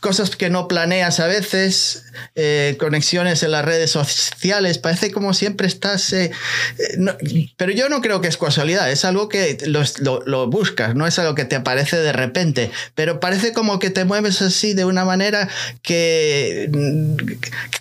[0.00, 2.04] cosas que no planeas a veces,
[2.34, 6.12] eh, conexiones en las redes sociales, parece como siempre estás...
[6.12, 6.30] eh,
[6.78, 10.94] eh, pero yo no creo que es casualidad, es algo que lo, lo- lo buscas,
[10.94, 14.74] no es algo que te aparece de repente, pero parece como que te mueves así
[14.74, 15.48] de una manera
[15.82, 17.16] que, mm,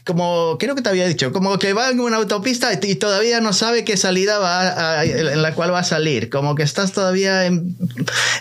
[0.06, 3.54] como creo que te había dicho, como que va en una autopista y, todavía no
[3.54, 6.92] sabe qué salida va a- a- en la cual va a salir, como que estás
[6.94, 7.76] todavía en,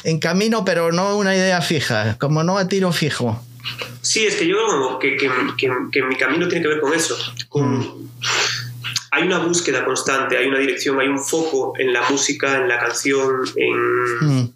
[0.04, 3.35] en camino, pero no una idea fija, como no a tiro fijo.
[4.02, 6.94] Sí, es que yo creo que, que, que- que mi camino tiene que ver con
[6.94, 7.16] eso.
[7.48, 8.10] Con,
[9.10, 12.78] hay una búsqueda constante, hay una dirección, hay un foco en la música, en la
[12.78, 14.52] canción, en, Mm,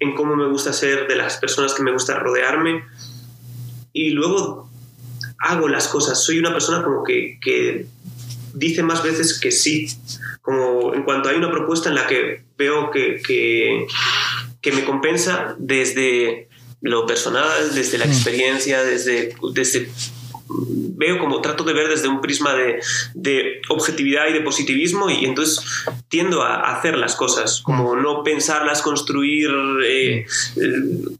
[0.00, 2.84] en cómo me gusta ser, de las personas que me gusta rodearme.
[3.92, 4.68] Y luego
[5.38, 6.22] hago las cosas.
[6.24, 7.86] Soy una persona como que, que
[8.54, 9.88] dice más veces que sí.
[10.40, 13.86] Como en cuanto hay una propuesta en la que veo que, que,
[14.60, 16.48] que me compensa desde
[16.82, 19.88] lo personal, desde la experiencia, desde, desde
[21.02, 22.80] veo como trato de ver desde un prisma de,
[23.14, 25.64] de, objetividad y de positivismo y entonces
[26.08, 29.50] tiendo a hacer las cosas, como no pensarlas, construir
[29.84, 30.26] eh,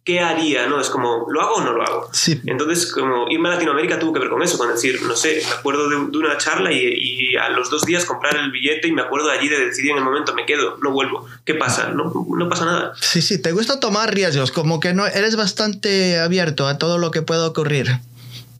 [0.05, 0.80] qué haría, ¿no?
[0.80, 2.09] Es como, ¿lo hago o no lo hago?
[2.12, 2.41] Sí.
[2.47, 5.55] Entonces, como irme a Latinoamérica tuvo que ver con eso, con decir, no sé, me
[5.55, 8.93] acuerdo de, de una charla y, y, a los dos días comprar el billete y
[8.93, 11.26] me acuerdo allí de decidir en el momento, me quedo, no vuelvo.
[11.45, 11.89] ¿Qué pasa?
[11.89, 12.93] No, no pasa nada.
[13.01, 17.11] Sí, sí, te gusta tomar riesgos, como que no eres bastante abierto a todo lo
[17.11, 17.89] que pueda ocurrir.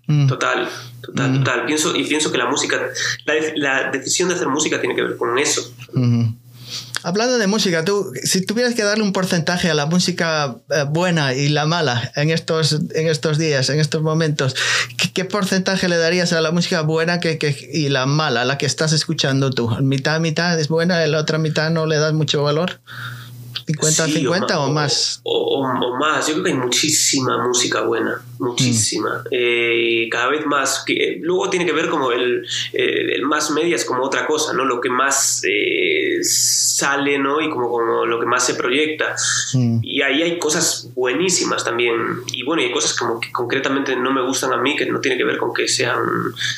[0.07, 0.27] Mm.
[0.27, 0.69] Total,
[1.01, 1.39] total, mm.
[1.39, 1.67] total.
[1.67, 2.81] Pienso, y pienso que la música,
[3.25, 5.73] la, la, decisión de hacer música tiene que ver con eso.
[7.05, 11.35] Hablando de música, tú, si tuvieras que darle un porcentaje a la música eh, buena
[11.35, 14.55] y la mala en estos, en estos días, en estos momentos,
[14.97, 18.57] ¿qué, qué porcentaje le darías a la música buena que, que, y la mala, la
[18.57, 19.69] que estás escuchando tú?
[19.81, 22.81] ¿Mitad, mitad es buena la otra mitad no le das mucho valor?
[23.67, 25.21] 50 sí, 50 o, o más.
[25.25, 26.27] O, o, más.
[26.27, 29.19] Yo creo que hay muchísima música buena, muchísima.
[29.19, 29.29] Mm.
[29.31, 30.83] Eh, cada vez más.
[30.85, 34.53] Que, luego tiene que ver como el, eh, el, más media es como otra cosa,
[34.53, 34.65] ¿no?
[34.65, 37.41] Lo que más eh, sale, ¿no?
[37.41, 39.15] Y como, como lo que más se proyecta.
[39.55, 39.79] Mm.
[39.83, 41.95] Y ahí hay cosas buenísimas también.
[42.33, 45.01] Y bueno, y hay cosas como que concretamente no me gustan a mí, que no
[45.01, 46.03] tiene que ver con que sean,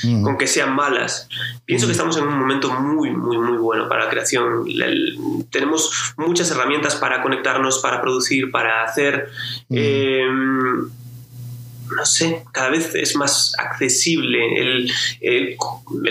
[0.03, 0.23] mm.
[0.23, 1.29] con que sean malas.
[1.67, 4.65] Pienso que estamos en un momento muy, muy, muy bueno para la creación.
[4.67, 5.19] El,
[5.51, 9.29] tenemos muchas herramientas para conectarnos, para producir, para hacer.
[9.69, 9.77] Mm.
[9.77, 10.25] Eh,
[11.97, 14.61] no sé, cada vez es más accesible.
[14.61, 15.57] El, el,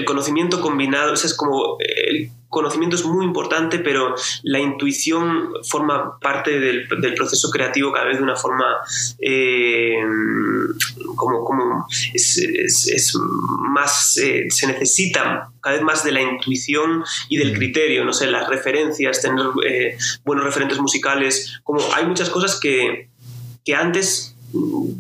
[0.06, 6.60] conocimiento combinado, o es como el conocimiento es muy importante, pero la intuición forma parte
[6.60, 8.66] del, del proceso creativo cada vez de una forma
[9.20, 9.98] eh,
[11.16, 13.18] como, como es
[13.74, 18.28] más, eh, se necesita cada vez más de la intuición y del criterio, no sé,
[18.28, 23.10] las referencias, tener eh, buenos referentes musicales, como hay muchas cosas que,
[23.66, 24.33] que antes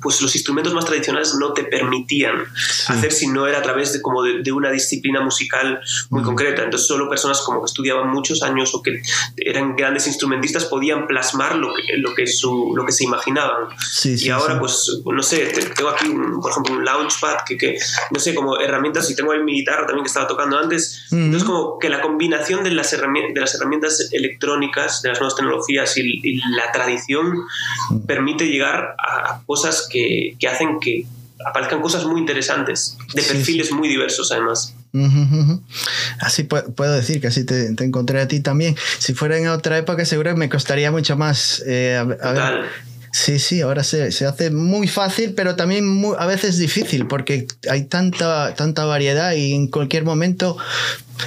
[0.01, 2.91] pues los instrumentos más tradicionales no te permitían sí.
[2.91, 5.79] hacer si no era a través de, como de, de una disciplina musical
[6.09, 6.63] muy concreta.
[6.63, 9.01] Entonces solo personas como que estudiaban muchos años o que
[9.37, 13.67] eran grandes instrumentistas podían plasmar lo que, lo que, su, lo que se imaginaban.
[13.79, 15.45] Sí, y ahora pues no sé,
[15.75, 17.77] tengo aquí un, por ejemplo un launchpad que, que,
[18.11, 21.05] no sé, como herramientas y tengo ahí mi guitarra también que estaba tocando antes.
[21.11, 21.25] Mm.
[21.25, 25.35] Entonces como que la combinación de las, herramientas, de las herramientas electrónicas, de las nuevas
[25.35, 27.43] tecnologías y, y la tradición
[28.07, 31.05] permite llegar a cosas que, que, hacen que
[31.45, 34.75] aparezcan cosas muy interesantes, de perfiles sí, muy diversos además.
[34.93, 35.61] Uh -huh.
[36.19, 38.75] Así puedo decir que así te, te, encontré a ti también.
[38.99, 41.63] Si fuera en otra época seguro me costaría mucho más.
[41.65, 42.65] Eh, a, a ver,
[43.13, 47.45] Sí, sí, ahora se, se, hace muy fácil, pero también muy, a veces difícil, porque
[47.69, 50.57] hay tanta, tanta variedad y en cualquier momento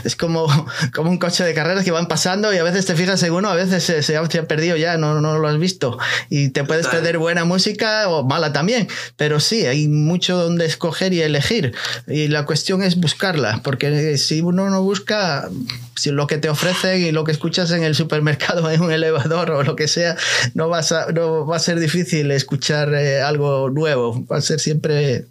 [0.05, 0.47] es como,
[0.95, 3.49] como un coche de carreras que van pasando y a veces te fijas en uno,
[3.49, 5.99] a veces se, se, ha, se ha, perdido ya, no, no lo has visto.
[6.31, 7.01] Y te puedes Total.
[7.01, 11.75] perder buena música o mala también, pero sí, hay mucho donde escoger y elegir.
[12.07, 15.49] Y la cuestión es buscarla, porque si uno no busca,
[15.95, 19.51] si lo que te ofrecen y lo que escuchas en el supermercado, en un elevador
[19.51, 20.17] o lo que sea,
[20.55, 24.61] no, vas a, no va a ser difícil escuchar eh, algo nuevo, va a ser
[24.61, 25.27] siempre...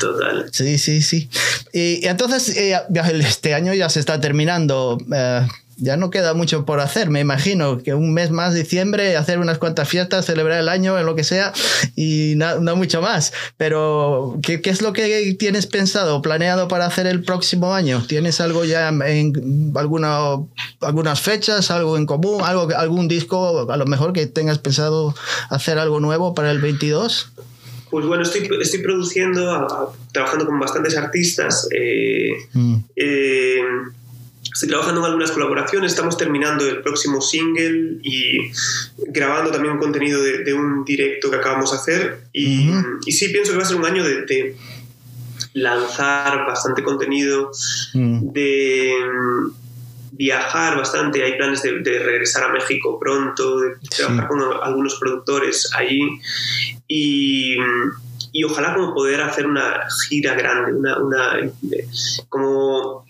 [0.00, 0.48] Total.
[0.52, 1.28] Sí, sí, sí.
[1.72, 2.76] Y, y entonces, eh,
[3.20, 4.98] este año ya se está terminando.
[5.12, 5.46] Eh,
[5.80, 9.58] ya no queda mucho por hacer, me imagino que un mes más, diciembre, hacer unas
[9.58, 11.52] cuantas fiestas, celebrar el año, en lo que sea,
[11.96, 13.32] y no, mucho más.
[13.56, 18.04] Pero, ¿qué, ¿qué, es lo que tienes pensado, planeado para hacer el próximo año?
[18.06, 20.18] ¿Tienes algo ya en alguna,
[20.82, 25.14] algunas fechas, algo en común, algo, algún disco, a lo mejor que tengas pensado
[25.48, 27.32] hacer algo nuevo para el 22?
[27.90, 31.68] Pues bueno, estoy, estoy produciendo, a, a, trabajando con bastantes artistas.
[31.74, 32.76] Eh, mm.
[32.96, 33.62] eh,
[34.52, 38.50] estoy trabajando en algunas colaboraciones, estamos terminando el próximo single y
[39.08, 42.20] grabando también un contenido de, de un directo que acabamos de hacer.
[42.32, 42.98] Y, mm -hmm.
[43.06, 44.56] y, sí, pienso que va a ser un año de, de
[45.54, 47.50] lanzar bastante contenido,
[47.94, 48.32] mm.
[48.32, 48.92] de
[50.20, 54.28] viajar bastante, hay planes de, de, regresar a México pronto, de trabajar sí.
[54.28, 56.20] con algunos productores allí
[56.86, 57.56] y,
[58.30, 61.50] y, ojalá como poder hacer una gira grande, una, una
[62.28, 63.06] como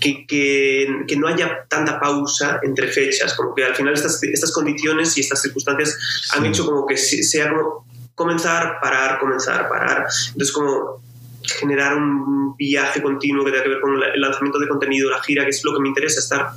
[0.00, 4.52] que, que, que, no haya tanta pausa entre fechas, como que al final estas, estas
[4.52, 6.30] condiciones y estas circunstancias sí.
[6.32, 7.84] han hecho como que sea como
[8.14, 10.06] comenzar, parar, comenzar, parar.
[10.28, 11.02] Entonces como
[11.46, 15.44] generar un viaje continuo que tenga que ver con el lanzamiento de contenido, la gira,
[15.44, 16.52] que es lo que me interesa, estar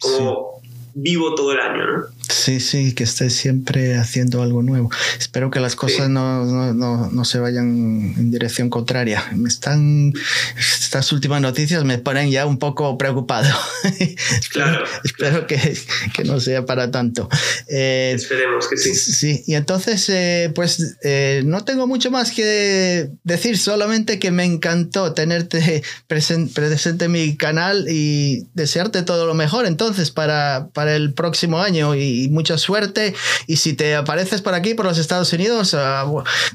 [0.00, 0.70] como sí.
[0.94, 2.04] vivo todo el año, ¿no?
[2.28, 4.90] Sí, sí, que estés siempre haciendo algo nuevo.
[5.18, 6.12] Espero que las cosas Sí.
[6.12, 9.24] no, no, no, no se vayan en dirección contraria.
[9.34, 10.12] Me están.
[10.58, 13.48] Estas últimas noticias me ponen ya un poco preocupado.
[13.84, 15.76] espero Claro, espero que,
[16.14, 17.28] que no sea para tanto.
[17.68, 18.94] Eh, Esperemos que sí.
[18.94, 24.44] Sí, y entonces, eh, pues eh, no tengo mucho más que decir, solamente que me
[24.44, 30.94] encantó tenerte presen- presente en mi canal y desearte todo lo mejor entonces para, para
[30.96, 32.00] el próximo año y,
[32.30, 33.14] mucha suerte.
[33.46, 36.04] Y si te apareces por aquí, por los Estados Unidos, ah,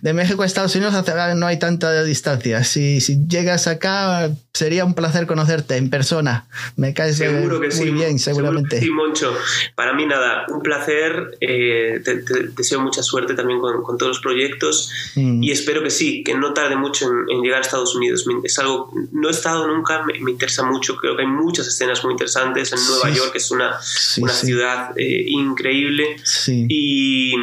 [0.01, 2.64] de México a Estados Unidos ah, no hay tanta distancia.
[2.64, 6.47] Si, si llegas acá, sería un placer conocerte en persona.
[6.76, 7.91] Me caes eh, Seguro que muy sí.
[7.91, 8.80] bien, seguramente.
[8.80, 9.34] sí, Moncho.
[9.76, 11.38] Para mí, nada, un placer.
[11.41, 15.43] eh, te, te deseo mucha suerte también con, con todos los proyectos Mm.
[15.43, 18.26] y espero que sí, que no tarde mucho en, en llegar a Estados Unidos.
[18.43, 20.95] Es algo, no he estado nunca, me, me interesa mucho.
[20.97, 23.16] Creo que hay muchas escenas muy interesantes en Nueva Sí.
[23.18, 24.45] York, que es una, Sí, una sí.
[24.47, 26.17] ciudad eh, increíble.
[26.23, 26.65] Sí.
[26.69, 27.33] Y,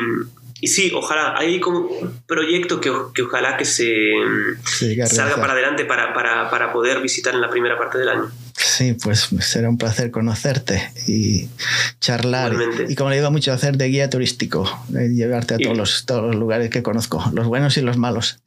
[0.60, 3.92] y sí, ojalá, hay como un proyecto que, que ojalá que se
[4.64, 8.08] Sí, que salga para adelante para, para, para poder visitar en la primera parte del
[8.08, 8.30] año.
[8.58, 11.48] Sí, pues será un placer conocerte y
[12.00, 12.52] charlar.
[12.54, 12.92] Igualmente.
[12.92, 16.06] Y como le digo mucho, hacer de guía turístico, de llevarte a Y- todos los,
[16.06, 18.38] todos los lugares que conozco, los buenos y los malos.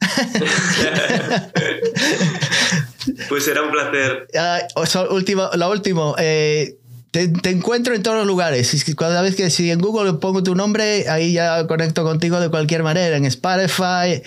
[3.28, 4.26] Pues será un placer.
[4.38, 6.76] Ah, o sea, último, lo último, eh,
[7.10, 8.84] te, te encuentro en todos los lugares.
[8.96, 12.82] Cada vez que si en Google pongo tu nombre, ahí ya conecto contigo de cualquier
[12.82, 13.16] manera.
[13.16, 14.22] En Spotify,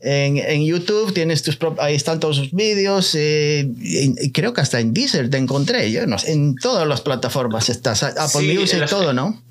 [0.00, 3.14] en, en YouTube, tienes tus ahí están todos sus vídeos.
[3.14, 3.68] eh,
[4.32, 5.90] creo que hasta en Deezer te encontré.
[5.92, 8.02] Yo no sé, en todas las plataformas estás.
[8.02, 9.42] Apple Sí, Music, las- todo, ¿no?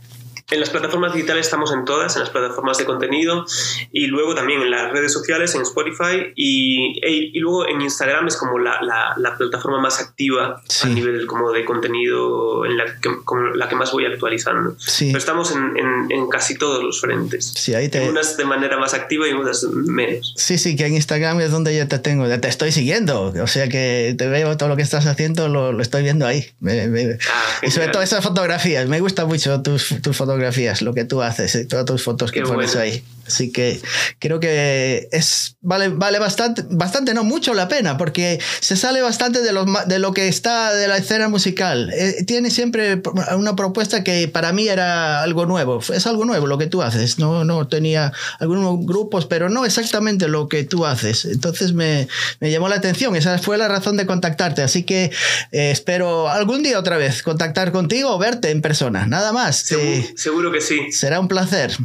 [0.51, 3.45] En las plataformas digitales estamos en todas, en las plataformas de contenido
[3.91, 8.27] y luego también en las redes sociales, en Spotify y, e- y luego en Instagram
[8.27, 10.87] es como la, la- la plataforma más activa Sí.
[10.87, 14.75] a nivel como de contenido, en la que, como la que más voy actualizando.
[14.77, 15.05] Sí.
[15.07, 17.53] Pero estamos en, en- en casi todos los frentes.
[17.55, 18.09] Sí, ahí te.
[18.09, 20.33] Unas de manera más activa y unas menos.
[20.37, 23.47] Sí, sí, que en Instagram es donde ya te tengo, ya te estoy siguiendo, o
[23.47, 26.45] sea que te veo todo lo que estás haciendo, lo, lo estoy viendo ahí.
[26.59, 30.40] Me- me- Ah, y sobre todo esas fotografías, me gustan mucho tus, tus fotografías,
[30.81, 32.81] lo que tú haces, eh, todas tus fotos que Qué pones bueno.
[32.91, 33.03] ahí.
[33.27, 33.79] Así que
[34.19, 39.41] creo que es vale, vale bastante, bastante, no mucho la pena, porque se sale bastante
[39.41, 41.91] de lo, de lo que está de la escena musical.
[41.93, 43.01] Eh, tiene siempre
[43.37, 45.79] una propuesta que para mí era algo nuevo.
[45.93, 47.19] Es algo nuevo lo que tú haces.
[47.19, 51.23] No, no tenía algunos grupos, pero no exactamente lo que tú haces.
[51.23, 52.09] Entonces me,
[52.41, 53.15] me llamó la atención.
[53.15, 54.61] Esa fue la razón de contactarte.
[54.61, 55.05] Así que
[55.53, 59.05] eh, espero algún día otra vez contactar contigo o verte en persona.
[59.05, 59.57] Nada más.
[59.57, 60.91] Seguro, Eh, seguro que sí.
[60.91, 61.75] será un placer.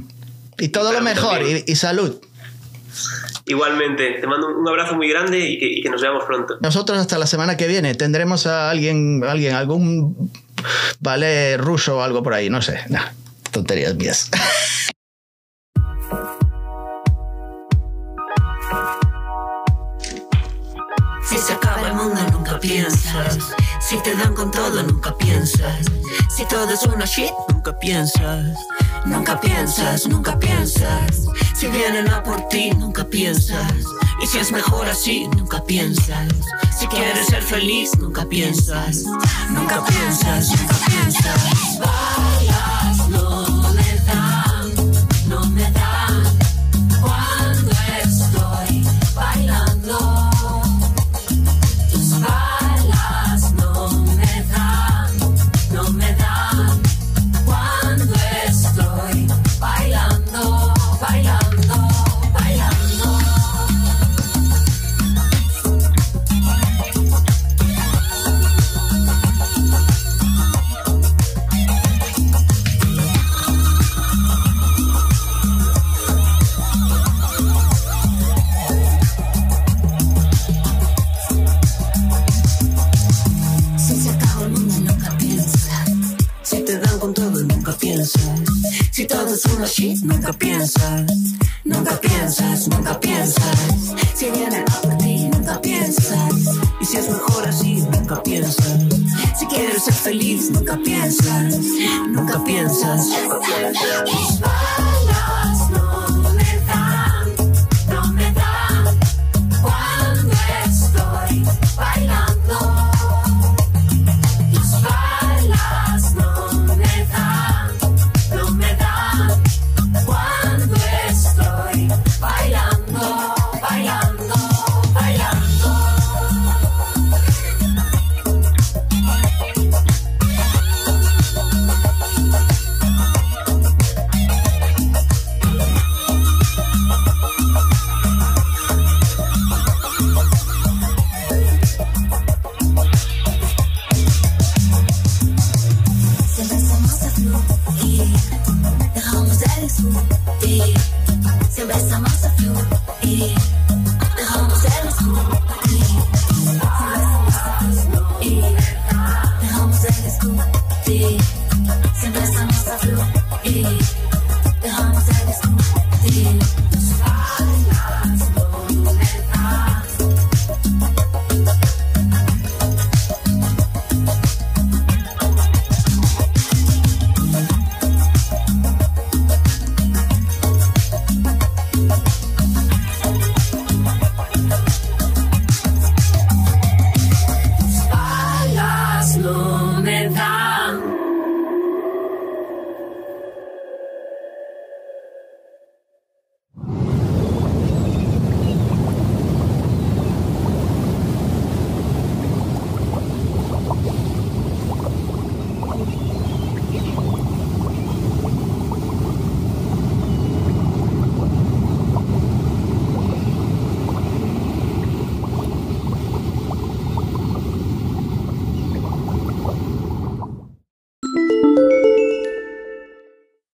[0.59, 1.43] Y todo lo para mejor.
[1.43, 2.21] Y, y salud.
[3.45, 6.57] Igualmente, te mando un abrazo muy grande y que, y que nos veamos pronto.
[6.61, 10.33] Nosotros hasta la semana que viene tendremos a alguien, alguien algún
[11.01, 12.81] ballet ruso o algo por ahí, no sé.
[12.89, 13.07] Nah,
[13.51, 14.31] tonterías mías.
[21.23, 23.39] Si se acaba el mundo nunca piensas.
[23.81, 25.85] Si te dan con todo nunca piensas.
[26.35, 27.33] Si todo es una shit
[27.67, 28.59] nunca piensas.
[29.07, 31.27] Nunca piensas, nunca piensas.
[31.53, 33.73] Si vienen a por ti nunca piensas.
[34.23, 36.29] Y si es mejor así nunca piensas.
[36.79, 39.03] Si quieres ser feliz nunca piensas.
[39.51, 41.76] Nunca piensas, nunca piensas.